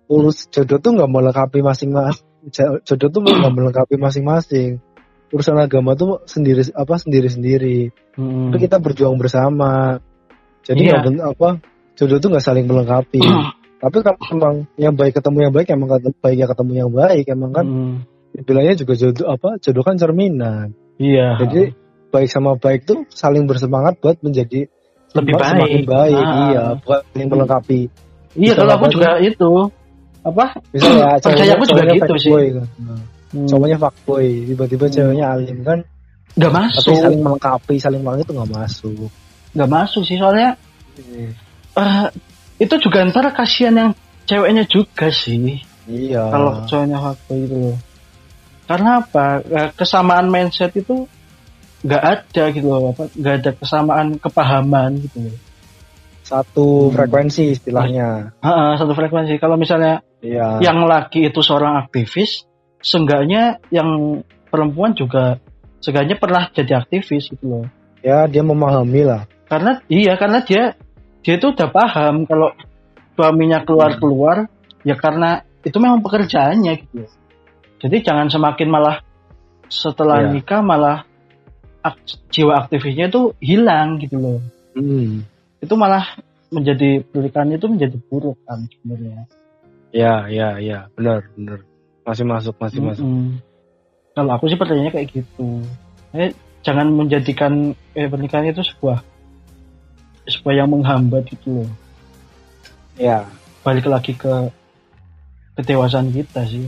urus 0.05 0.45
jodoh 0.53 0.77
tuh 0.77 0.93
nggak 0.93 1.09
melengkapi 1.09 1.65
masing-masing 1.65 2.25
jodoh 2.85 3.09
tuh 3.09 3.21
nggak 3.25 3.53
melengkapi 3.53 3.95
masing-masing. 3.97 4.77
Urusan 5.33 5.57
agama 5.57 5.97
tuh 5.97 6.21
sendiri 6.29 6.61
apa 6.77 6.95
sendiri 7.01 7.27
sendiri 7.27 7.79
Mm. 8.15 8.55
tapi 8.55 8.63
kita 8.63 8.79
berjuang 8.79 9.19
bersama. 9.19 9.99
Jadi 10.63 10.87
nggak 10.87 11.01
ben- 11.03 11.25
apa 11.25 11.59
jodoh 11.99 12.21
tuh 12.23 12.29
nggak 12.31 12.45
saling 12.45 12.63
melengkapi. 12.63 13.19
Tapi 13.83 14.01
kalau 14.01 14.17
emang 14.31 14.55
yang 14.79 14.95
baik 14.95 15.19
ketemu 15.19 15.37
yang 15.45 15.53
baik 15.53 15.67
emang 15.69 15.89
ketemu, 15.99 16.15
baik 16.23 16.37
ya 16.39 16.47
ketemu 16.47 16.71
yang 16.79 16.91
baik 16.95 17.25
emang 17.27 17.51
kan 17.51 17.65
Mm. 17.67 17.95
bilangnya 18.47 18.73
juga 18.79 18.93
jodoh 18.95 19.27
apa 19.27 19.49
jodoh 19.59 19.83
kan 19.83 19.99
cerminan 19.99 20.71
Iya. 20.95 21.27
jadi 21.41 21.61
baik 22.09 22.29
sama 22.29 22.55
baik 22.55 22.85
tuh 22.85 23.03
saling 23.09 23.43
bersemangat 23.43 23.99
buat 23.99 24.15
menjadi 24.19 24.71
Lebih 25.11 25.33
semakin 25.33 25.83
baik. 25.83 25.85
baik 25.85 26.15
Ah. 26.17 26.35
iya 26.45 26.63
bukan 26.77 26.99
saling 27.09 27.29
melengkapi 27.29 27.81
iya 28.35 28.53
kalau 28.53 28.73
aku 28.73 28.85
juga 28.89 29.09
itu 29.17 29.51
apa? 30.21 30.45
misalnya 30.71 31.15
Percaya 31.23 31.53
aku 31.53 31.65
juga 31.65 31.83
gitu 31.87 32.15
sih. 32.17 32.31
kan. 32.51 32.67
Nah, 32.81 32.99
Hmm. 33.25 33.47
cowoknya 33.51 33.75
fuckboy 33.75 34.27
tiba-tiba 34.47 34.85
ceweknya 34.87 35.25
alim 35.29 35.59
kan 35.59 35.83
tapi 36.33 36.55
masuk, 36.55 36.95
saling 36.95 37.19
melengkapi 37.19 37.75
saling 37.75 37.99
melengkapi 37.99 38.23
itu 38.23 38.33
nggak 38.33 38.51
masuk 38.53 39.09
nggak 39.51 39.69
masuk 39.69 40.01
sih 40.03 40.15
soalnya 40.15 40.55
eh, 41.75 42.05
itu 42.57 42.75
juga 42.79 43.03
ntar 43.03 43.27
kasihan 43.29 43.75
yang 43.75 43.91
ceweknya 44.23 44.63
juga 44.63 45.11
sih. 45.11 45.59
iya 45.85 46.31
kalau 46.31 46.63
cowoknya 46.63 46.97
fuckboy 46.97 47.39
itu 47.41 47.55
loh 47.59 47.77
karena 48.65 49.05
apa? 49.05 49.41
Eh, 49.45 49.69
kesamaan 49.77 50.29
mindset 50.29 50.73
itu 50.77 51.05
nggak 51.85 52.03
ada 52.03 52.43
gitu 52.49 52.65
loh 52.65 52.97
apa 52.97 53.13
nggak 53.13 53.35
ada 53.45 53.51
kesamaan 53.53 54.07
kepahaman 54.17 55.05
gitu 55.05 55.29
loh. 55.29 55.37
Satu 56.25 56.89
Hmm. 56.89 56.93
frekuensi 56.97 57.53
istilahnya. 57.53 58.33
Ah, 58.41 58.49
ah, 58.49 58.71
satu 58.81 58.97
frekuensi. 58.97 59.37
Kalau 59.37 59.61
misalnya 59.61 60.01
iya. 60.25 60.57
yang 60.57 60.81
laki 60.89 61.29
itu 61.29 61.45
seorang 61.45 61.85
aktivis 61.85 62.49
seenggaknya 62.81 63.61
yang 63.69 64.21
perempuan 64.49 64.97
juga 64.97 65.37
seenggaknya 65.85 66.17
pernah 66.17 66.49
jadi 66.49 66.81
aktivis 66.81 67.29
gitu 67.29 67.45
loh. 67.45 67.65
Ya 68.01 68.25
dia 68.25 68.41
memahami 68.41 69.05
lah. 69.05 69.29
Karena 69.45 69.85
iya 69.85 70.17
karena 70.17 70.41
dia 70.41 70.73
dia 71.21 71.37
itu 71.37 71.53
udah 71.53 71.69
paham 71.69 72.25
kalau 72.25 72.57
suaminya 73.13 73.61
keluar 73.61 73.93
keluar 74.01 74.37
ya 74.81 74.97
karena 74.97 75.45
itu 75.61 75.77
memang 75.77 76.01
pekerjaannya 76.01 76.73
gitu. 76.81 77.05
Jadi 77.85 78.01
jangan 78.01 78.27
semakin 78.27 78.67
malah 78.67 78.97
setelah 79.65 80.25
Iya. 80.25 80.29
nikah 80.33 80.61
malah 80.61 81.05
ak- 81.79 82.01
jiwa 82.29 82.65
aktivisnya 82.65 83.07
itu 83.07 83.37
hilang 83.37 84.01
gitu 84.01 84.17
loh. 84.17 84.39
Hmm. 84.73 85.21
itu 85.57 85.73
malah 85.73 86.03
menjadi 86.49 87.01
pernikahan 87.01 87.49
itu 87.51 87.65
menjadi 87.65 87.97
buruk 88.05 88.37
kan 88.43 88.65
sebenarnya. 88.67 89.25
Ya 89.89 90.27
ya 90.27 90.49
ya 90.57 90.79
benar 90.93 91.25
benar. 91.33 91.59
Masih 92.03 92.25
masuk 92.25 92.53
masih 92.59 92.81
masuk. 92.81 93.01
Mm-mm. 93.01 93.39
kalau 94.13 94.31
aku 94.33 94.45
sih 94.47 94.55
pertanyaannya 94.55 94.93
kayak 94.93 95.09
gitu. 95.11 95.63
Eh, 96.13 96.31
jangan 96.61 96.87
menjadikan 96.89 97.53
eh, 97.93 98.05
pernikahan 98.05 98.45
itu 98.47 98.61
sebuah 98.61 99.01
sebuah 100.25 100.53
yang 100.55 100.69
menghambat 100.69 101.25
gitu 101.29 101.61
loh. 101.61 101.69
Ya 102.95 103.25
balik 103.61 103.85
lagi 103.85 104.13
ke 104.13 104.51
kedewasaan 105.55 106.11
kita 106.11 106.45
sih 106.45 106.67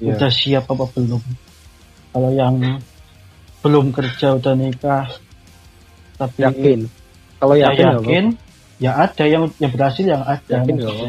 ya 0.00 0.12
udah 0.16 0.30
siap 0.32 0.64
apa 0.68 0.84
belum? 0.92 1.22
Kalau 2.12 2.30
yang 2.32 2.80
belum 3.60 3.92
kerja 3.92 4.36
udah 4.36 4.54
nikah 4.56 5.08
tapi 6.16 6.38
yakin? 6.44 6.80
Kalau 7.40 7.54
ya 7.56 7.72
yakin 7.72 7.84
nggak 7.84 8.02
yakin. 8.04 8.26
Ya 8.76 8.92
ada 8.92 9.24
yang 9.24 9.48
yang 9.56 9.72
berhasil 9.72 10.04
yang 10.04 10.20
ada 10.20 10.44
Yakin 10.60 10.76
apa-apa. 10.84 11.06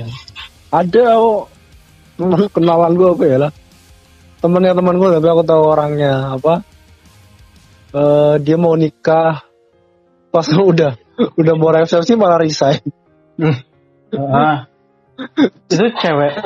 ada 0.71 1.04
oh 1.19 1.52
teman 2.15 2.47
kenalan 2.47 2.91
gue 2.95 3.10
apa 3.12 3.23
ya 3.28 3.38
lah. 3.47 3.52
Temennya 4.39 4.73
teman 4.78 4.95
gue 4.95 5.10
tapi 5.19 5.28
aku 5.28 5.43
tahu 5.43 5.63
orangnya 5.67 6.13
apa. 6.39 6.54
Eh 7.91 8.36
dia 8.39 8.56
mau 8.56 8.76
nikah. 8.80 9.43
Pas 10.32 10.47
udah 10.71 10.95
udah 11.36 11.54
mau 11.60 11.71
resepsi 11.76 12.15
malah 12.15 12.39
resign. 12.39 12.84
Ah. 14.08 14.71
itu 15.67 15.86
cewek 16.00 16.39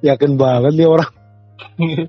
yakin 0.00 0.36
banget 0.36 0.72
nih 0.74 0.88
orang 0.88 1.10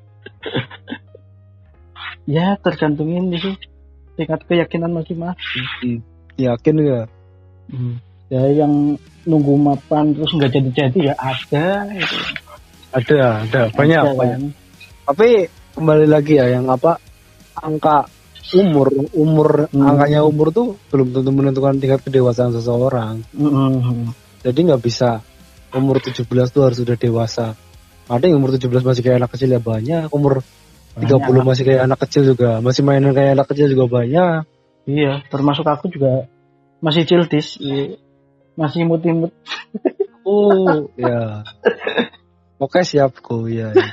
ya 2.25 2.57
tergantung 2.59 3.09
ini 3.09 3.37
sih 3.37 3.55
tingkat 4.15 4.41
keyakinan 4.47 4.91
masing-masing 4.93 6.01
yakin 6.37 6.75
nggak 6.77 7.07
Hmm. 7.65 7.97
ya 8.29 8.45
yang 8.53 8.93
nunggu 9.25 9.57
mapan 9.57 10.13
terus 10.13 10.29
nggak 10.37 10.53
jadi-jadi 10.53 10.99
ya 11.01 11.13
ada 11.17 11.89
gitu. 11.89 12.17
ada 12.93 13.41
ada 13.41 13.61
banyak 13.73 14.01
Ada, 14.05 14.13
banyak 14.13 14.37
kan. 14.37 14.53
tapi 15.09 15.49
kembali 15.73 16.05
lagi 16.05 16.37
ya 16.37 16.45
yang 16.53 16.69
apa 16.69 17.01
angka 17.57 18.05
umur 18.53 18.93
umur 19.17 19.65
Hmm. 19.73 19.81
angkanya 19.81 20.21
umur 20.21 20.53
tuh 20.53 20.77
belum 20.93 21.09
tentu 21.09 21.33
menentukan 21.33 21.81
tingkat 21.81 22.05
kedewasaan 22.05 22.53
seseorang 22.53 23.25
Mm-mm. 23.33 24.13
jadi 24.45 24.59
nggak 24.61 24.81
bisa 24.85 25.25
umur 25.73 25.97
17 25.97 26.21
tuh 26.53 26.69
harus 26.69 26.77
sudah 26.77 27.01
dewasa 27.01 27.57
ada 28.05 28.23
yang 28.25 28.37
umur 28.37 28.53
17 28.53 28.69
masih 28.85 29.01
kayak 29.01 29.17
anak 29.23 29.31
kecil 29.33 29.49
ya 29.49 29.61
banyak. 29.61 30.07
Umur 30.13 30.45
30 30.95 31.19
Banyak. 31.19 31.43
masih 31.43 31.63
kayak 31.67 31.81
anak 31.83 31.99
kecil 32.07 32.21
juga. 32.23 32.61
Masih 32.63 32.81
mainan 32.85 33.11
kayak 33.11 33.35
anak 33.35 33.47
kecil 33.51 33.67
juga 33.67 33.85
banyak. 33.89 34.47
Iya 34.85 35.25
termasuk 35.27 35.65
aku 35.65 35.89
juga 35.89 36.29
masih 36.79 37.03
ciltis. 37.03 37.57
Iya. 37.57 37.97
masih 38.55 38.87
imut-imut. 38.87 39.35
Oh 40.23 40.87
ya. 40.95 41.43
Oke 42.55 42.87
siap 42.87 43.19
kok 43.19 43.45
ya, 43.51 43.75
ya. 43.75 43.87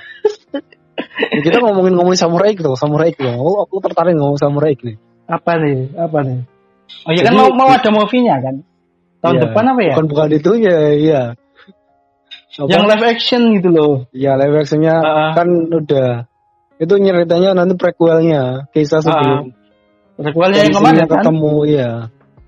Ya, 1.34 1.40
kita 1.42 1.58
ngomongin 1.58 1.98
ngomongin 1.98 2.20
samurai 2.20 2.54
gitu 2.54 2.72
samurai 2.78 3.10
gitu. 3.10 3.26
Aku, 3.26 3.66
aku 3.66 3.74
tertarik 3.82 4.14
ngomong 4.14 4.38
samurai 4.38 4.78
nih. 4.78 4.96
Apa 5.26 5.58
nih? 5.58 5.90
Apa 5.98 6.18
nih? 6.22 6.40
Oh 7.04 7.10
iya 7.10 7.22
kan 7.26 7.34
mau 7.34 7.50
mau 7.50 7.68
ada 7.74 7.90
movie-nya 7.90 8.38
kan? 8.38 8.62
Tahun 9.18 9.34
Iya. 9.34 9.42
depan 9.50 9.64
apa 9.74 9.80
ya? 9.82 9.94
Bukan 9.98 10.06
bukan 10.08 10.28
itu 10.30 10.50
ya 10.62 10.76
iya 10.94 11.22
Apa? 12.52 12.68
yang 12.68 12.84
live 12.84 13.04
action 13.08 13.42
gitu 13.56 13.68
loh 13.72 13.94
ya 14.12 14.36
live 14.36 14.56
actionnya 14.60 14.96
Ah. 15.00 15.32
kan 15.32 15.48
udah 15.72 16.28
itu 16.76 16.94
ceritanya 16.98 17.56
nanti 17.56 17.74
prequelnya 17.78 18.68
kisah 18.76 19.00
sebelum 19.00 19.56
Requelnya 20.12 20.68
yang 20.68 20.70
dari 20.70 20.76
ke 20.76 20.80
mana 20.84 20.92
sini 20.92 21.08
kan 21.08 21.20
ketemu 21.24 21.54
ya 21.72 21.90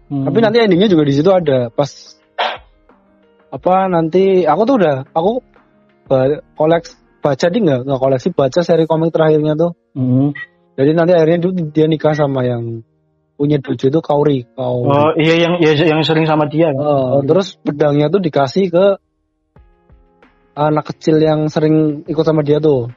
Hmm. 0.04 0.28
Tapi 0.28 0.38
nanti 0.44 0.60
endingnya 0.60 0.92
juga 0.92 1.08
di 1.08 1.14
situ 1.16 1.30
ada 1.32 1.72
pas 1.72 1.88
apa 3.48 3.74
nanti 3.88 4.44
aku 4.44 4.62
tuh 4.68 4.76
udah 4.76 4.96
aku 5.16 5.40
koleks 6.60 7.00
baca 7.24 7.46
di 7.48 7.58
nggak 7.64 7.88
nggak 7.88 8.00
koleksi 8.02 8.28
baca 8.36 8.60
seri 8.60 8.84
komik 8.84 9.14
terakhirnya 9.16 9.56
tuh. 9.56 9.72
Hmm. 9.96 10.36
Jadi 10.76 10.90
nanti 10.92 11.12
akhirnya 11.16 11.38
dia 11.72 11.86
nikah 11.88 12.12
sama 12.12 12.44
yang 12.44 12.84
punya 13.34 13.58
dojo 13.58 13.90
itu 13.90 14.00
Kauri. 14.04 14.44
Kauri. 14.54 14.86
oh 14.92 15.10
iya 15.16 15.34
yang 15.48 15.58
ya, 15.58 15.72
yang 15.72 16.04
sering 16.04 16.28
sama 16.28 16.46
dia? 16.52 16.68
Eh, 16.70 17.10
terus 17.24 17.56
pedangnya 17.58 18.12
tuh 18.12 18.20
dikasih 18.20 18.68
ke 18.70 18.84
anak 20.54 20.94
kecil 20.94 21.18
yang 21.18 21.50
sering 21.50 22.06
ikut 22.06 22.24
sama 22.24 22.46
dia 22.46 22.62
tuh. 22.62 22.90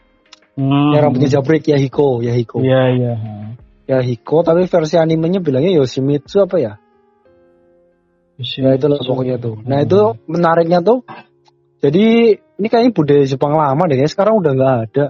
Hmm. 0.58 0.93
Yang 0.93 1.02
rambutnya 1.06 1.30
jabrik 1.38 1.70
Yahiko, 1.70 2.26
Yahiko. 2.26 2.65
iya 2.65 2.89
iya 2.93 3.13
Yahiko 3.88 4.41
tapi 4.41 4.65
versi 4.65 4.98
animenya 4.98 5.39
bilangnya 5.39 5.78
Yoshimitsu 5.78 6.43
apa 6.43 6.58
ya? 6.60 6.74
Ya 8.38 8.78
itulah 8.78 9.02
pokoknya 9.02 9.41
tuh. 9.41 9.58
Nah 9.65 9.82
itu 9.82 10.13
menariknya 10.30 10.86
tuh. 10.86 11.02
Jadi 11.82 12.38
ini 12.38 12.68
kayaknya 12.70 12.93
budaya 12.93 13.24
Jepang 13.26 13.53
lama 13.58 13.82
deh. 13.89 13.97
kayaknya 13.97 14.14
Sekarang 14.14 14.36
udah 14.41 14.51
nggak 14.53 14.76
ada. 14.89 15.05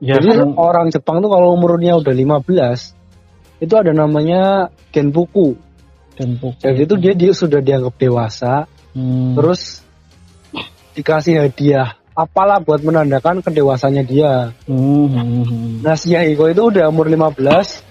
ya, 0.00 0.16
Jadi 0.16 0.28
kan, 0.32 0.56
orang 0.56 0.88
Jepang 0.88 1.20
tuh 1.20 1.28
kalau 1.28 1.52
umurnya 1.56 2.00
udah 2.00 2.12
15 2.12 2.96
itu 3.60 3.74
ada 3.76 3.92
namanya 3.92 4.72
genpuku. 4.92 5.56
Genpuku. 6.16 6.60
Jadi 6.60 6.80
itu 6.84 6.94
dia, 6.96 7.12
dia 7.12 7.32
sudah 7.36 7.60
dianggap 7.60 7.96
dewasa. 7.96 8.68
Hmm. 8.96 9.36
Terus 9.36 9.84
dikasih 10.96 11.44
hadiah. 11.44 11.94
Apalah 12.16 12.64
buat 12.64 12.80
menandakan 12.80 13.44
kedewasanya 13.44 14.00
dia. 14.00 14.56
Hmm. 14.64 15.84
Nah 15.84 15.94
si 16.00 16.16
Yahiko 16.16 16.48
itu 16.48 16.72
udah 16.72 16.88
umur 16.88 17.12
15 17.12 17.84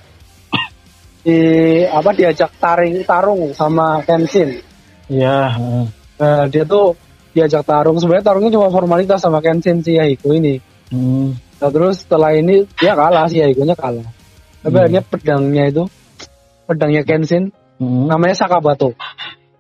di 1.22 1.42
apa 1.86 2.10
diajak 2.14 2.50
taring 2.58 3.06
tarung 3.06 3.54
sama 3.54 4.02
Kenshin. 4.02 4.66
Iya. 5.06 5.54
heeh. 5.54 5.86
Nah, 6.16 6.44
dia 6.50 6.66
tuh 6.66 6.98
diajak 7.38 7.66
tarung. 7.70 8.02
Sebenarnya 8.02 8.26
tarungnya 8.26 8.54
cuma 8.58 8.74
formalitas 8.74 9.22
sama 9.22 9.42
Kenshin 9.46 9.86
si 9.86 9.98
Yahiko 9.98 10.34
ini. 10.34 10.58
Hmm. 10.90 11.38
Nah, 11.62 11.70
terus 11.70 12.02
setelah 12.06 12.34
ini 12.34 12.66
dia 12.78 12.98
kalah 12.98 13.30
si 13.30 13.42
Yahiko-nya 13.42 13.78
kalah. 13.78 14.10
Tapi 14.66 14.74
Hmm. 14.74 14.82
akhirnya 14.82 15.02
pedangnya 15.06 15.64
itu 15.70 15.84
pedangnya 16.66 17.06
Kenshin 17.06 17.54
Hmm. 17.76 18.08
namanya 18.10 18.34
Sakabato. 18.38 18.98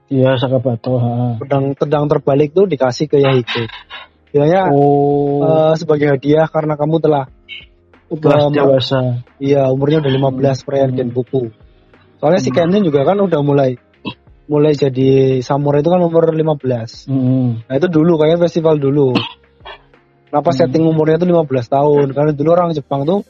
Iya 0.06 0.38
Sakabato. 0.38 1.01
Pedang 1.41 1.74
pedang 1.74 2.06
terbalik 2.06 2.53
tuh 2.53 2.70
dikasih 2.70 3.10
ke 3.10 3.18
Yahiko. 3.18 3.66
Bilangnya 4.30 4.70
Oh. 4.70 5.41
eh, 5.41 5.74
sebagai 5.80 6.14
hadiah 6.14 6.45
karena 6.45 6.76
kamu 6.76 6.99
telah 6.99 7.26
udah 8.06 8.53
dewasa. 8.53 9.26
iya 9.41 9.66
umurnya 9.74 10.06
udah 10.06 10.12
15 10.14 10.62
perayaan 10.62 10.93
Hmm. 10.93 10.99
Genpuku. 11.10 11.49
Soalnya 12.22 12.38
si 12.39 12.53
Hmm. 12.53 12.58
Kenshin 12.70 12.84
juga 12.86 13.01
kan 13.01 13.18
udah 13.18 13.41
mulai 13.41 13.82
mulai 14.45 14.78
jadi 14.78 15.41
samurai 15.41 15.82
itu 15.82 15.89
kan 15.89 16.01
umur 16.06 16.30
15. 16.30 17.10
Hmm. 17.10 17.66
Nah 17.66 17.74
itu 17.74 17.88
dulu 17.89 18.22
kayaknya 18.22 18.45
festival 18.45 18.78
dulu. 18.78 19.18
Kenapa 20.30 20.53
Hmm. 20.53 20.58
setting 20.60 20.84
umurnya 20.86 21.18
tuh 21.18 21.26
15 21.26 21.66
tahun? 21.66 22.14
Karena 22.14 22.32
dulu 22.36 22.49
orang 22.53 22.70
Jepang 22.78 23.10
tuh 23.10 23.26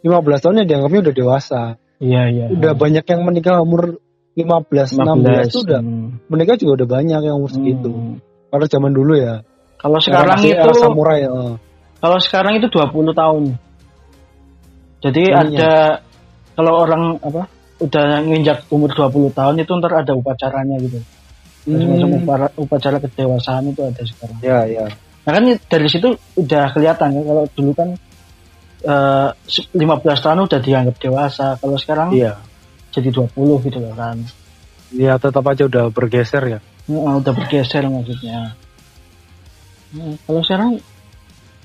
15 0.00 0.40
tahunnya 0.40 0.64
dianggapnya 0.64 1.00
udah 1.04 1.14
dewasa. 1.14 1.62
Iya 2.00 2.22
iya. 2.30 2.44
Udah 2.48 2.72
banyak 2.72 3.04
yang 3.04 3.20
menikah 3.22 3.60
umur 3.60 4.00
15, 4.34 4.98
16 4.98 5.54
tuh 5.54 5.62
udah 5.62 5.80
hmm. 5.80 6.26
menikah 6.26 6.58
juga 6.58 6.82
udah 6.82 6.88
banyak 6.90 7.20
yang 7.22 7.38
umur 7.38 7.50
segitu. 7.54 7.90
Hmm. 7.90 8.18
Kalau 8.50 8.66
zaman 8.66 8.90
dulu 8.90 9.14
ya. 9.14 9.46
Kalau 9.78 9.98
sekarang 10.02 10.38
masih 10.38 10.58
itu 10.58 10.70
samurai 10.80 11.18
ya. 11.22 11.30
kalau 12.02 12.18
sekarang 12.18 12.52
itu 12.58 12.66
20 12.66 13.14
tahun. 13.14 13.42
Jadi 15.04 15.22
Ininya. 15.28 15.42
ada 15.44 15.72
kalau 16.56 16.72
orang 16.82 17.20
apa 17.20 17.46
udah 17.78 18.06
nginjak 18.24 18.66
umur 18.72 18.90
20 18.90 19.34
tahun 19.34 19.54
itu 19.62 19.70
ntar 19.78 19.92
ada 20.02 20.12
upacaranya 20.16 20.76
gitu. 20.82 20.98
Hmm. 21.64 22.20
upacara, 22.20 22.46
upacara 22.58 22.96
kedewasaan 23.00 23.70
itu 23.70 23.80
ada 23.86 24.02
sekarang. 24.02 24.38
Ya, 24.42 24.58
ya. 24.66 24.86
Nah 25.24 25.32
kan 25.32 25.44
dari 25.46 25.88
situ 25.88 26.12
udah 26.36 26.74
kelihatan 26.74 27.08
kan 27.16 27.24
kalau 27.24 27.44
dulu 27.54 27.72
kan 27.72 27.88
eh, 28.84 29.28
15 29.78 29.78
tahun 30.02 30.38
udah 30.42 30.60
dianggap 30.60 30.96
dewasa. 30.98 31.56
Kalau 31.62 31.76
sekarang 31.78 32.10
Iya. 32.12 32.40
Jadi 32.94 33.10
20 33.10 33.66
gitu 33.66 33.78
loh 33.82 33.94
kan. 33.98 34.22
Ya 34.94 35.18
tetap 35.18 35.42
aja 35.50 35.66
udah 35.66 35.90
bergeser 35.90 36.42
ya. 36.46 36.60
Nah, 36.86 37.18
udah 37.18 37.32
bergeser 37.34 37.82
maksudnya. 37.90 38.54
Nah, 39.98 40.14
kalau 40.22 40.40
sekarang 40.46 40.70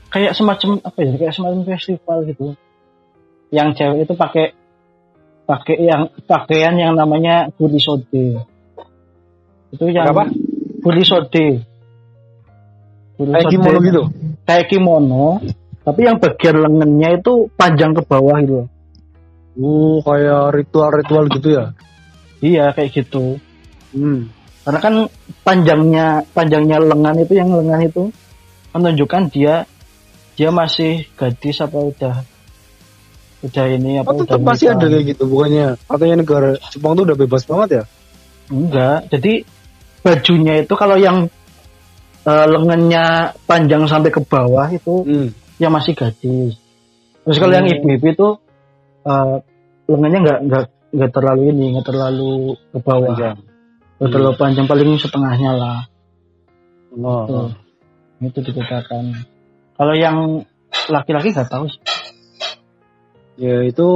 kayak 0.09 0.34
semacam 0.34 0.82
apa 0.82 0.99
ya? 1.05 1.13
Kayak 1.13 1.34
semacam 1.38 1.61
festival 1.69 2.17
gitu. 2.25 2.45
Yang 3.53 3.69
cewek 3.77 3.99
itu 4.09 4.13
pakai 4.17 4.45
pakai 5.45 5.75
yang 5.82 6.01
pakaian 6.25 6.73
yang 6.77 6.93
namanya 6.97 7.53
burisode. 7.53 8.41
Itu 9.69 9.86
yang 9.89 10.09
Apa? 10.09 10.30
Burisode. 10.82 11.61
Kayak 13.19 13.51
kimono 13.51 13.80
gitu. 13.84 14.03
Kayak 14.47 14.65
kimono, 14.71 15.27
tapi 15.84 16.07
yang 16.07 16.17
bagian 16.17 16.55
lengannya 16.57 17.19
itu 17.19 17.51
panjang 17.53 17.91
ke 17.93 18.01
bawah 18.07 18.39
gitu. 18.41 18.65
Uh, 19.60 19.99
kayak 20.07 20.55
ritual-ritual 20.55 21.28
gitu 21.36 21.47
ya. 21.51 21.66
Iya, 22.39 22.72
kayak 22.72 22.95
gitu. 22.95 23.36
Hmm. 23.91 24.32
Karena 24.64 24.80
kan 24.80 24.93
panjangnya 25.43 26.24
panjangnya 26.32 26.80
lengan 26.80 27.16
itu 27.20 27.34
yang 27.36 27.51
lengan 27.51 27.82
itu 27.84 28.03
menunjukkan 28.72 29.24
dia 29.34 29.68
dia 30.38 30.49
masih 30.53 31.03
gadis 31.20 31.60
apa 31.60 31.76
udah 31.76 32.16
udah 33.39 33.66
ini 33.68 33.99
apa 33.99 34.07
Oh, 34.07 34.24
udah 34.24 34.24
tetap 34.30 34.39
masih 34.45 34.68
nikah. 34.72 34.78
ada 34.78 34.86
kayak 34.93 35.05
gitu 35.12 35.24
bukannya 35.26 35.68
katanya 35.89 36.16
negara 36.22 36.49
Jepang 36.70 36.93
tuh 36.95 37.03
udah 37.07 37.18
bebas 37.18 37.43
banget 37.43 37.70
ya 37.72 37.84
Enggak. 38.49 38.99
Jadi 39.14 39.34
bajunya 40.01 40.53
itu 40.62 40.74
kalau 40.74 40.97
yang 40.97 41.30
eh, 42.24 42.45
lengannya 42.49 43.34
panjang 43.45 43.86
sampai 43.86 44.10
ke 44.10 44.22
bawah 44.22 44.66
itu 44.70 45.05
hmm. 45.05 45.30
yang 45.57 45.70
masih 45.70 45.93
gadis. 45.93 46.57
Terus 47.26 47.38
kalau 47.38 47.53
yang 47.53 47.66
Hmm. 47.70 47.78
ibu-ibu 47.78 48.05
itu 48.10 48.28
eh, 49.05 49.36
lengannya 49.89 50.19
nggak 50.21 50.39
nggak 50.45 50.65
nggak 50.93 51.11
terlalu 51.11 51.41
ini 51.49 51.65
nggak 51.73 51.87
terlalu 51.89 52.53
ke 52.69 52.77
bawah. 52.79 53.09
Panjang. 53.17 53.37
Nggak 53.99 54.09
terlalu 54.13 54.35
panjang 54.37 54.65
paling 54.69 54.89
setengahnya 54.95 55.51
lah. 55.57 55.79
Oh, 56.95 57.25
Tuh. 57.25 57.49
Itu 58.21 58.39
dikatakan. 58.45 59.03
Kalau 59.75 59.93
yang 59.97 60.45
laki-laki 60.89 61.33
nggak 61.33 61.49
tahu 61.49 61.65
sih. 61.69 61.81
ya 63.39 63.63
itu 63.63 63.87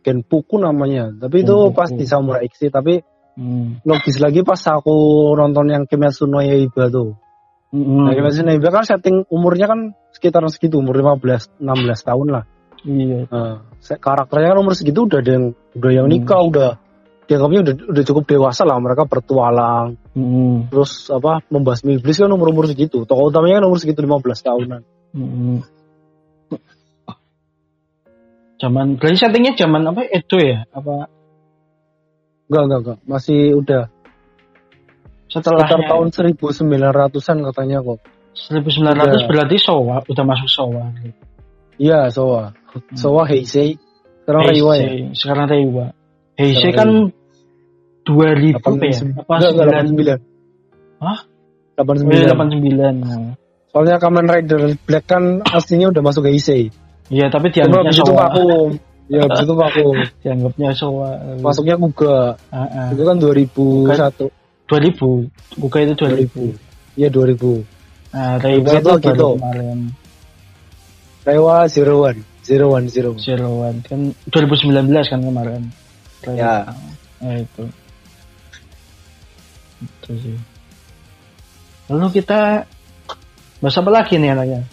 Genpuku 0.00 0.56
namanya 0.56 1.12
tapi 1.12 1.44
itu 1.44 1.52
Genpuku. 1.52 1.76
pas 1.76 1.90
di 1.92 2.04
Samurai 2.08 2.48
X 2.48 2.64
tapi 2.72 3.04
Hmm. 3.40 3.78
logis 3.86 4.18
lagi 4.20 4.42
pas 4.42 4.58
aku 4.68 4.92
nonton 5.38 5.70
yang 5.70 5.84
Kimetsu 5.86 6.26
no 6.26 6.42
Yaiba 6.42 6.90
tuh 6.90 7.14
Hmm. 7.70 8.08
nah, 8.08 8.12
Kimetsu 8.12 8.42
no 8.42 8.50
Yaiba 8.52 8.74
kan 8.74 8.84
setting 8.84 9.22
umurnya 9.30 9.70
kan 9.70 9.94
sekitar 10.10 10.42
segitu 10.50 10.82
umur 10.82 10.98
15 10.98 11.48
16 11.62 12.00
tahun 12.04 12.26
lah 12.32 12.44
Iya. 12.80 13.28
nah, 13.28 13.60
karakternya 14.00 14.56
kan 14.56 14.60
umur 14.60 14.72
segitu 14.72 15.04
udah 15.04 15.20
ada 15.20 15.30
yang 15.36 15.46
udah 15.74 15.90
yang 15.92 16.06
Hmm. 16.08 16.14
nikah 16.16 16.40
udah 16.40 16.70
dianggapnya 17.28 17.60
udah 17.62 17.74
udah 17.92 18.02
cukup 18.04 18.24
dewasa 18.26 18.62
lah 18.64 18.80
mereka 18.80 19.04
bertualang 19.04 20.00
Hmm. 20.16 20.66
terus 20.72 21.06
apa 21.08 21.44
membasmi 21.46 22.00
iblis 22.00 22.16
kan 22.16 22.32
umur 22.32 22.50
umur 22.50 22.66
segitu 22.66 23.04
tokoh 23.04 23.28
utamanya 23.28 23.60
kan 23.60 23.68
umur 23.68 23.78
segitu 23.78 24.00
15 24.00 24.40
tahunan 24.40 24.82
Hmm. 25.10 25.60
Zaman 28.60 29.00
berarti 29.00 29.16
settingnya 29.16 29.56
zaman 29.56 29.88
apa 29.88 30.04
Edo 30.04 30.36
ya? 30.36 30.68
Apa 30.68 31.08
enggak 32.44 32.62
enggak 32.68 32.80
enggak 32.84 32.98
masih 33.08 33.56
udah 33.56 33.88
sekitar 35.32 35.64
setelahnya 35.64 35.88
tahun 35.88 36.08
1900-an 36.12 37.38
katanya 37.48 37.78
kok 37.80 37.98
1900 38.36 39.00
Udah. 39.00 39.26
berarti 39.30 39.56
Showa 39.56 39.96
udah 40.04 40.24
masuk 40.26 40.48
Showa. 40.50 40.84
iya 41.80 42.10
Sowa 42.12 42.52
Sowa 42.94 43.24
Heisei 43.26 43.76
sekarang 44.22 44.42
Reiwa 44.46 44.72
ya 44.76 44.88
Sekarang 45.12 45.46
Reiwa. 45.46 45.86
Heisei 46.34 46.70
kan 46.70 46.88
2000 48.02 48.58
apa 48.58 48.84
ya? 48.86 48.96
89. 48.96 49.20
Apa 49.20 49.32
Enggak, 49.36 49.50
enggak, 49.50 49.66
9? 49.86 50.20
89 51.00 51.02
Hah? 51.02 51.18
89 51.76 52.30
89. 52.30 53.00
Nah. 53.00 53.34
soalnya 53.70 53.96
Kamen 53.96 54.26
Rider 54.26 54.62
Black 54.82 55.04
kan 55.06 55.24
aslinya 55.44 55.88
udah 55.88 56.02
masuk 56.02 56.26
Heisei 56.26 56.68
Iya, 57.10 57.26
tapi 57.26 57.50
cuma 57.50 57.66
dianggapnya 57.82 57.90
itu 57.90 58.02
Showa. 58.06 58.18
vakum 58.22 58.68
ya 59.10 59.18
habis 59.26 59.40
itu 59.42 59.54
vakum 59.54 59.96
Dianggapnya 60.22 60.68
Showa. 60.72 61.10
masuknya 61.38 61.74
Kuga 61.74 62.38
Ah, 62.50 62.66
ah. 62.66 62.88
itu 62.90 63.02
kan 63.02 63.16
2001 63.18 64.30
2000. 64.70 65.58
Buka 65.58 65.76
itu 65.82 65.94
2000. 65.98 66.54
iya 66.94 67.08
2000 67.10 67.66
Nah, 68.10 68.38
Reiwa 68.38 68.70
itu 68.74 68.90
gitu. 69.02 69.28
Reiwa 71.22 71.56
Zero 71.66 71.94
One 72.02 72.20
Zero 72.50 72.66
One 72.74 72.90
Zero 72.90 73.14
One 73.14 73.22
Zero 73.22 73.46
One. 73.62 73.78
Kan 73.86 74.10
2019 74.26 74.90
kan 75.06 75.20
kemarin. 75.22 75.62
Reiwa. 76.26 76.34
Ya. 76.34 76.54
Nah, 77.22 77.36
itu. 77.38 77.62
Itu 79.78 80.10
sih. 80.18 80.36
Lalu 81.86 82.06
kita 82.18 82.66
bahas 83.62 83.76
apa 83.78 83.90
lagi 83.94 84.18
nih 84.18 84.34
anaknya? 84.34 84.66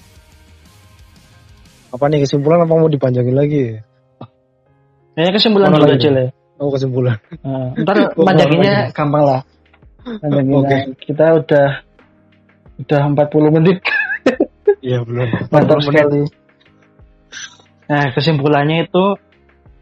apa 1.87 2.03
nih 2.11 2.19
kesimpulan 2.27 2.67
apa 2.67 2.73
mau 2.75 2.91
dipanjangin 2.91 3.31
lagi 3.31 3.79
Kayaknya 5.15 5.31
kesimpulan 5.33 5.71
dulu 5.71 5.87
aja 5.87 6.09
lah. 6.13 6.23
ya. 6.27 6.29
oh 6.59 6.69
kesimpulan 6.69 7.17
Nah, 7.41 7.73
ntar 7.81 7.95
panjanginnya 8.13 8.91
gampang 8.91 9.23
lah. 9.23 9.41
Panjanginnya 10.03 10.59
Oke. 10.61 10.77
kita 10.99 11.25
udah 11.41 11.67
udah 12.77 13.01
40 13.17 13.55
menit 13.55 13.77
iya 14.83 15.01
belum 15.01 15.25
mantap 15.49 15.79
sekali. 15.81 16.27
Nah 17.87 18.03
kesimpulannya 18.11 18.87
itu 18.87 19.15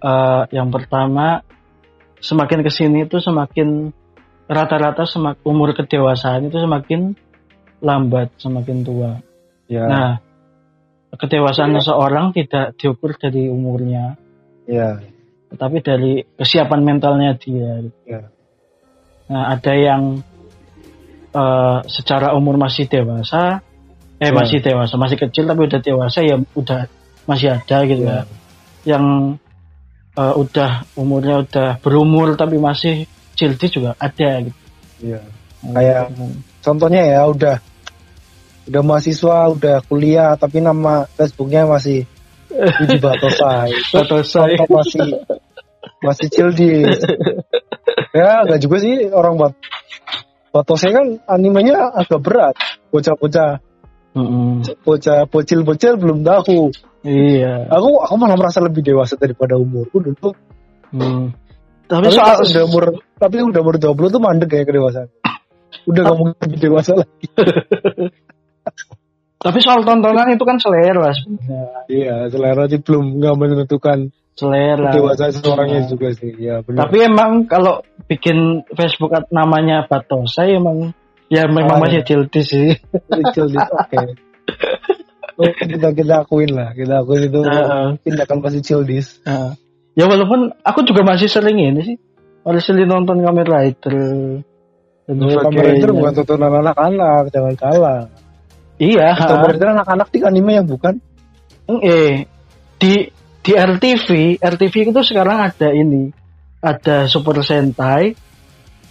eh, 0.02 0.44
yang 0.54 0.70
pertama 0.70 1.42
semakin 2.22 2.62
ke 2.62 2.72
sini 2.72 3.06
itu 3.06 3.18
semakin 3.22 3.94
rata-rata 4.46 5.10
semak 5.10 5.42
umur 5.42 5.74
kedewasaan 5.74 6.50
itu 6.50 6.62
semakin 6.62 7.18
lambat 7.82 8.30
semakin 8.38 8.86
tua. 8.86 9.12
ya 9.66 9.86
Nah 9.90 10.12
kedewasaan 11.16 11.74
seseorang 11.82 12.36
tidak 12.36 12.76
diukur 12.78 13.16
dari 13.18 13.48
umurnya, 13.48 14.20
ya 14.68 15.00
tetapi 15.56 15.78
dari 15.80 16.14
kesiapan 16.36 16.82
mentalnya 16.84 17.32
dia. 17.40 17.80
Ya. 18.04 18.22
Nah, 19.32 19.56
ada 19.56 19.74
yang 19.74 20.20
eh, 21.32 21.80
secara 21.88 22.36
umur 22.36 22.60
masih 22.60 22.92
dewasa, 22.92 23.64
eh 24.20 24.30
Ya. 24.30 24.36
masih 24.36 24.60
dewasa, 24.60 25.00
masih 25.00 25.18
kecil 25.20 25.48
tapi 25.48 25.68
udah 25.68 25.80
dewasa 25.80 26.20
ya 26.28 26.36
udah 26.40 26.92
masih 27.26 27.58
ada 27.58 27.78
gitu 27.84 28.02
Ya. 28.02 28.14
ya. 28.14 28.24
Yang 28.96 29.06
eh, 30.16 30.34
udah 30.38 30.72
umurnya 30.96 31.36
udah 31.44 31.70
berumur 31.82 32.34
tapi 32.34 32.56
masih 32.56 33.04
childi 33.34 33.68
juga 33.68 33.92
ada 33.98 34.42
gitu. 34.42 34.60
ya 35.04 35.20
Kayak- 35.66 36.14
Hmm. 36.14 36.40
contohnya 36.62 37.02
ya 37.04 37.22
udah 37.26 37.58
udah 38.66 38.82
mahasiswa 38.82 39.38
udah 39.52 39.76
kuliah 39.86 40.38
tapi 40.38 40.62
nama 40.62 41.06
Facebooknya 41.12 41.66
masih 41.66 42.06
Widi 42.80 42.98
Batosa 42.98 43.68
itu 43.68 43.94
Atau 43.94 44.22
saya 44.24 44.56
contoh 44.56 44.80
masih 44.80 45.08
masih 46.00 46.28
chill 46.30 46.50
di 46.54 46.86
ya 48.14 48.46
nggak 48.46 48.62
juga 48.62 48.78
sih 48.80 49.10
orang 49.10 49.36
buat 49.36 49.54
Batose 50.50 50.88
kan 50.88 51.20
animenya 51.28 51.92
agak 51.92 52.24
berat 52.24 52.56
bocah-bocah 52.90 53.60
Mm-mm. 54.16 54.64
bocah 54.88 55.28
bocil-bocil 55.28 56.00
belum 56.00 56.24
tahu 56.24 56.72
Iya. 57.06 57.70
aku 57.70 58.02
aku 58.02 58.16
malah 58.18 58.34
merasa 58.34 58.60
lebih 58.60 58.82
dewasa 58.82 59.14
daripada 59.16 59.56
umurku 59.56 60.02
dulu 60.02 60.34
Hmm. 60.90 61.34
Tapi 61.86 62.08
tapi 62.08 62.16
soal 62.16 62.36
udah 62.42 62.64
umur 62.66 62.84
tapi 63.16 63.36
udah 63.40 63.62
umur 63.62 63.76
20 63.78 64.10
tuh 64.10 64.18
mandek 64.18 64.48
kayak 64.50 64.66
kedewasaan 64.66 65.10
udah 65.86 66.02
nggak 66.02 66.18
mungkin 66.18 66.38
lebih 66.42 66.60
dewasa 66.62 66.92
lah 66.96 67.08
tapi 69.38 69.58
soal 69.60 69.84
tontonan 69.84 70.32
itu 70.32 70.42
kan 70.42 70.58
selera 70.58 71.12
sebenarnya. 71.12 71.86
iya 71.86 72.16
selera 72.26 72.66
sih 72.66 72.82
belum 72.82 73.20
nggak 73.20 73.36
menentukan 73.36 74.00
Selera. 74.34 74.92
dewasa 74.92 75.30
seorangnya 75.30 75.86
Nah. 75.86 75.90
juga 75.90 76.08
sih 76.12 76.32
ya 76.36 76.60
benar 76.60 76.88
Tapi 76.88 76.98
emang 77.02 77.32
kalau 77.46 77.80
bikin 78.04 78.66
Facebook 78.68 79.14
namanya 79.30 79.86
Batosa 79.86 80.44
emang 80.44 80.92
Ya 81.26 81.46
memang 81.46 81.78
Oh, 81.78 81.82
masih 81.82 82.02
iya. 82.02 82.06
childish 82.06 82.54
sih. 82.54 82.78
Childish 83.34 83.58
oke. 83.74 83.98
Oh, 83.98 84.06
kita 85.36 85.92
kita 85.92 86.14
akuin 86.24 86.52
lah, 86.56 86.72
kita 86.72 87.04
akuin 87.04 87.28
itu 87.28 87.40
Heeh. 87.44 87.88
tindakan 88.08 88.40
pasti 88.40 88.60
childish. 88.64 89.20
Heeh. 89.28 89.52
ya 89.96 90.12
walaupun 90.12 90.52
aku 90.64 90.84
juga 90.88 91.04
masih 91.04 91.28
sering 91.28 91.60
ini 91.60 91.82
sih. 91.84 91.98
Masih 92.48 92.64
sering 92.64 92.88
nonton 92.88 93.20
Kamen 93.24 93.48
Rider. 93.48 93.96
Dan 95.06 95.16
Kamen. 95.20 95.64
Rider 95.64 95.90
bukan 95.92 96.12
tontonan 96.20 96.52
anak-anak, 96.64 97.32
jangan 97.32 97.56
salah. 97.60 98.00
Iya. 98.80 99.16
Kamen. 99.16 99.56
Rider 99.56 99.68
anak-anak 99.80 100.08
di 100.12 100.20
anime 100.24 100.52
yang 100.56 100.68
bukan. 100.68 101.00
Eh, 101.66 102.28
di 102.80 102.94
di 103.46 103.52
RTV, 103.54 104.42
RTV 104.42 104.74
itu 104.90 105.02
sekarang 105.06 105.38
ada 105.50 105.70
ini, 105.70 106.10
ada 106.62 107.06
Super 107.06 107.42
Sentai, 107.46 108.16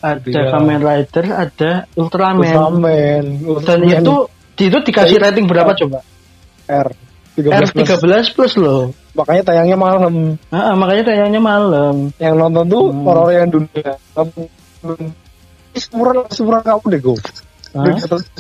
ada 0.05 0.21
Iya. 0.21 0.53
Kamen 0.53 0.81
Rider, 0.81 1.25
ada 1.33 1.71
Ultraman. 1.97 2.45
Ultraman, 2.45 2.85
Dan 2.85 3.25
Ultraman 3.49 3.89
itu 3.89 4.15
itu 4.55 4.79
dikasih 4.87 5.19
rating 5.19 5.49
berapa 5.51 5.73
coba? 5.75 6.05
R 6.67 6.89
13 7.35 7.51
R 7.51 7.65
plus. 7.75 7.89
13 8.31 8.35
plus 8.37 8.53
loh. 8.57 8.83
Makanya 9.15 9.43
tayangnya 9.43 9.75
malam. 9.75 10.39
Ah, 10.51 10.75
makanya 10.75 11.11
tayangnya 11.11 11.43
malam. 11.43 12.15
Yang 12.19 12.35
nonton 12.39 12.65
tuh 12.67 12.85
Hmm. 12.91 13.07
orang-orang 13.07 13.37
yang 13.39 13.51
dunia. 13.51 13.91
Kamu 14.15 14.41
seumuran 15.75 16.17
seumuran 16.31 16.63
kamu 16.63 16.85
deh, 16.95 17.01
Go. 17.03 17.15
Hah? 17.75 17.91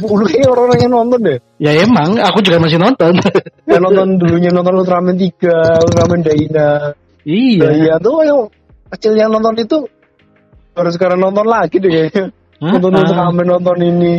Ulu 0.06 0.22
kayaknya 0.30 0.48
orang-orang 0.54 0.78
yang 0.78 0.92
nonton 0.94 1.18
deh. 1.26 1.38
Ya 1.58 1.72
emang, 1.74 2.22
aku 2.22 2.38
juga 2.38 2.62
masih 2.62 2.78
nonton. 2.78 3.18
Yang 3.66 3.82
nonton 3.82 4.08
dulunya 4.14 4.50
nonton 4.54 4.78
Ultraman 4.78 5.18
3, 5.18 5.82
Ultraman 5.82 6.20
Daina. 6.22 6.94
iya. 7.26 7.66
Iya 7.74 7.94
tuh 7.98 8.22
yang 8.22 8.46
kecil 8.94 9.18
yang 9.18 9.34
nonton 9.34 9.58
itu 9.58 9.90
baru 10.70 10.90
sekarang 10.94 11.18
nonton 11.18 11.50
lagi 11.50 11.82
deh 11.82 11.90
kayaknya. 11.90 12.30
Hah? 12.62 12.78
Nonton 12.78 12.94
Ah. 12.94 12.98
Ultraman 13.02 13.46
nonton 13.48 13.78
ini. 13.82 14.12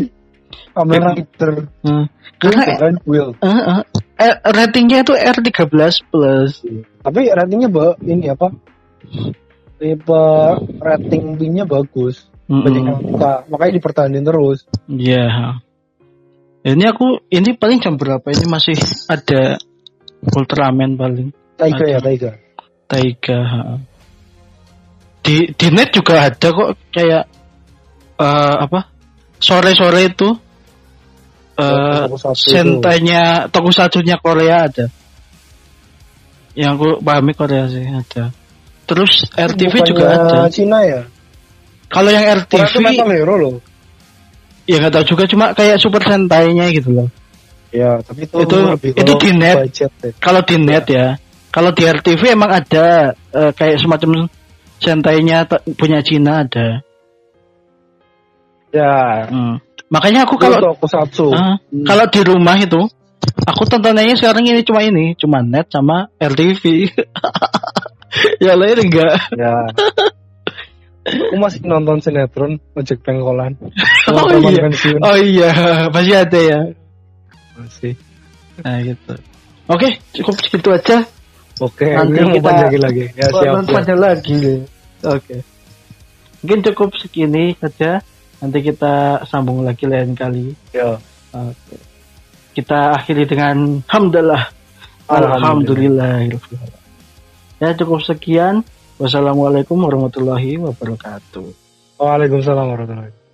Kamen 0.75 1.01
Em- 1.01 1.07
Rider. 1.15 1.53
Hmm. 1.81 2.05
Karena 2.35 2.63
Will. 3.07 3.31
eh, 3.39 3.47
eh, 3.47 3.81
eh, 4.19 4.35
ratingnya 4.43 5.07
itu 5.07 5.13
R13 5.15 5.71
plus. 6.11 6.51
Tapi 7.01 7.21
ratingnya 7.31 7.71
ba 7.71 7.95
ini 8.03 8.27
apa? 8.27 8.51
Tipe 9.79 10.23
rating 10.79 11.35
B-nya 11.39 11.63
bagus. 11.67 12.27
Mm-mm. 12.45 13.17
suka. 13.17 13.49
Makanya 13.49 13.73
dipertahankan 13.81 14.21
terus. 14.21 14.69
Iya. 14.85 15.57
Ini 16.65 16.83
aku 16.93 17.25
ini 17.33 17.57
paling 17.57 17.81
jam 17.81 17.97
berapa? 17.97 18.25
Ini 18.25 18.45
masih 18.45 18.77
ada 19.09 19.57
Ultraman 20.25 20.97
paling 20.97 21.29
Taiga 21.57 21.85
ya. 21.85 21.99
Taiga. 22.01 22.31
Taiga. 22.85 23.37
ha. 23.41 23.61
Di 25.25 25.49
di 25.57 25.67
net 25.73 25.89
juga 25.89 26.29
ada 26.29 26.47
kok 26.53 26.69
kayak 26.93 27.23
eh, 28.21 28.55
apa? 28.61 28.94
Sore-sore 29.39 30.01
itu 30.09 30.29
eh 31.55 32.03
Tokusatsu 32.07 32.51
itu. 32.51 32.51
sentainya 32.51 33.47
tokusatsunya 33.47 34.15
Korea 34.19 34.67
ada. 34.67 34.85
Yang 36.55 36.71
aku 36.79 36.87
pahami 37.03 37.33
Korea 37.35 37.67
sih 37.67 37.83
ada. 37.83 38.31
Terus 38.85 39.27
RTV 39.35 39.73
juga 39.87 40.05
ada. 40.15 40.37
Cina 40.51 40.83
ya? 40.83 41.01
Kalau 41.87 42.09
yang 42.11 42.25
RTV 42.43 42.75
Hero 43.11 43.35
loh. 43.39 43.55
ya 44.65 44.81
nggak 44.81 44.93
tahu 44.97 45.05
juga 45.15 45.23
cuma 45.29 45.45
kayak 45.53 45.77
super 45.77 46.01
sentainya 46.01 46.65
gitu 46.73 46.89
loh. 46.91 47.07
Ya, 47.75 47.99
tapi 48.01 48.23
itu, 48.23 48.35
Itu- 48.39 48.65
lebih 48.71 48.91
itu 48.95 49.03
kalau 49.03 49.19
di 49.19 49.31
net. 49.35 49.57
Kalau 50.23 50.41
di 50.47 50.55
net 50.63 50.85
ya, 50.87 51.07
kalau 51.51 51.71
di 51.75 51.83
RTV 51.83 52.21
emang 52.33 52.51
ada 52.63 53.11
eh, 53.13 53.51
kayak 53.51 53.83
semacam 53.83 54.31
sentainya 54.79 55.43
punya 55.75 55.99
Cina 56.01 56.47
ada. 56.47 56.84
Ya, 58.75 58.95
Hmm. 59.25 59.55
Makanya 59.87 60.25
aku 60.25 60.35
kalau 60.35 60.59
Tokusatsu. 60.59 61.31
ah, 61.31 61.55
Hmm. 61.71 61.85
kalau 61.85 62.05
di 62.05 62.21
rumah 62.21 62.57
itu 62.57 62.81
aku 63.41 63.63
tontonannya 63.63 64.17
sekarang 64.17 64.43
ini 64.43 64.61
cuma 64.61 64.81
ini, 64.81 65.15
cuma 65.15 65.39
net 65.39 65.69
sama 65.69 66.11
RTV. 66.17 66.89
ya 68.43 68.53
lain 68.53 68.77
enggak. 68.81 69.15
Ya. 69.31 69.53
Aku 71.05 71.37
masih 71.37 71.61
nonton 71.63 72.01
sinetron 72.01 72.57
ojek 72.73 72.99
pengkolan. 72.99 73.53
Oh 74.09 74.25
iya. 74.41 74.61
pensiun. 74.61 74.99
Oh 74.99 75.15
iya, 75.15 75.49
masih 75.89 76.13
ada 76.17 76.39
ya. 76.41 76.59
Masih. 77.55 77.93
Nah 78.59 78.77
gitu. 78.81 79.13
Oke, 79.65 79.87
cukup 80.13 80.35
segitu 80.41 80.69
aja. 80.69 80.97
Oke, 81.57 81.87
Nanti 81.87 82.19
kita- 82.21 82.43
panjangin 82.43 82.81
lagi. 82.81 83.05
Ya, 83.13 83.27
siap. 83.31 83.65
panjang 83.65 83.97
lagi. 83.97 84.41
Oke. 85.01 85.35
Mungkin 86.41 86.59
cukup 86.67 86.89
segini 86.95 87.53
saja. 87.55 88.01
Nanti 88.39 88.59
kita 88.63 89.23
sambung 89.27 89.63
lagi 89.63 89.85
lain 89.87 90.15
kali. 90.15 90.51
Ya. 90.75 90.99
Oke. 91.31 91.75
Kita 92.55 92.95
akhiri 92.95 93.27
dengan 93.27 93.83
hamdalah. 93.87 94.51
Alhamdulillah. 95.11 96.23
Alhamdulillah. 96.23 96.81
Ya 97.59 97.69
cukup 97.75 98.03
sekian. 98.03 98.63
Wassalamualaikum 98.95 99.75
warahmatullahi 99.75 100.55
wabarakatuh. 100.55 101.47
Waalaikumsalam 101.99 102.65
warahmatullahi 102.71 103.24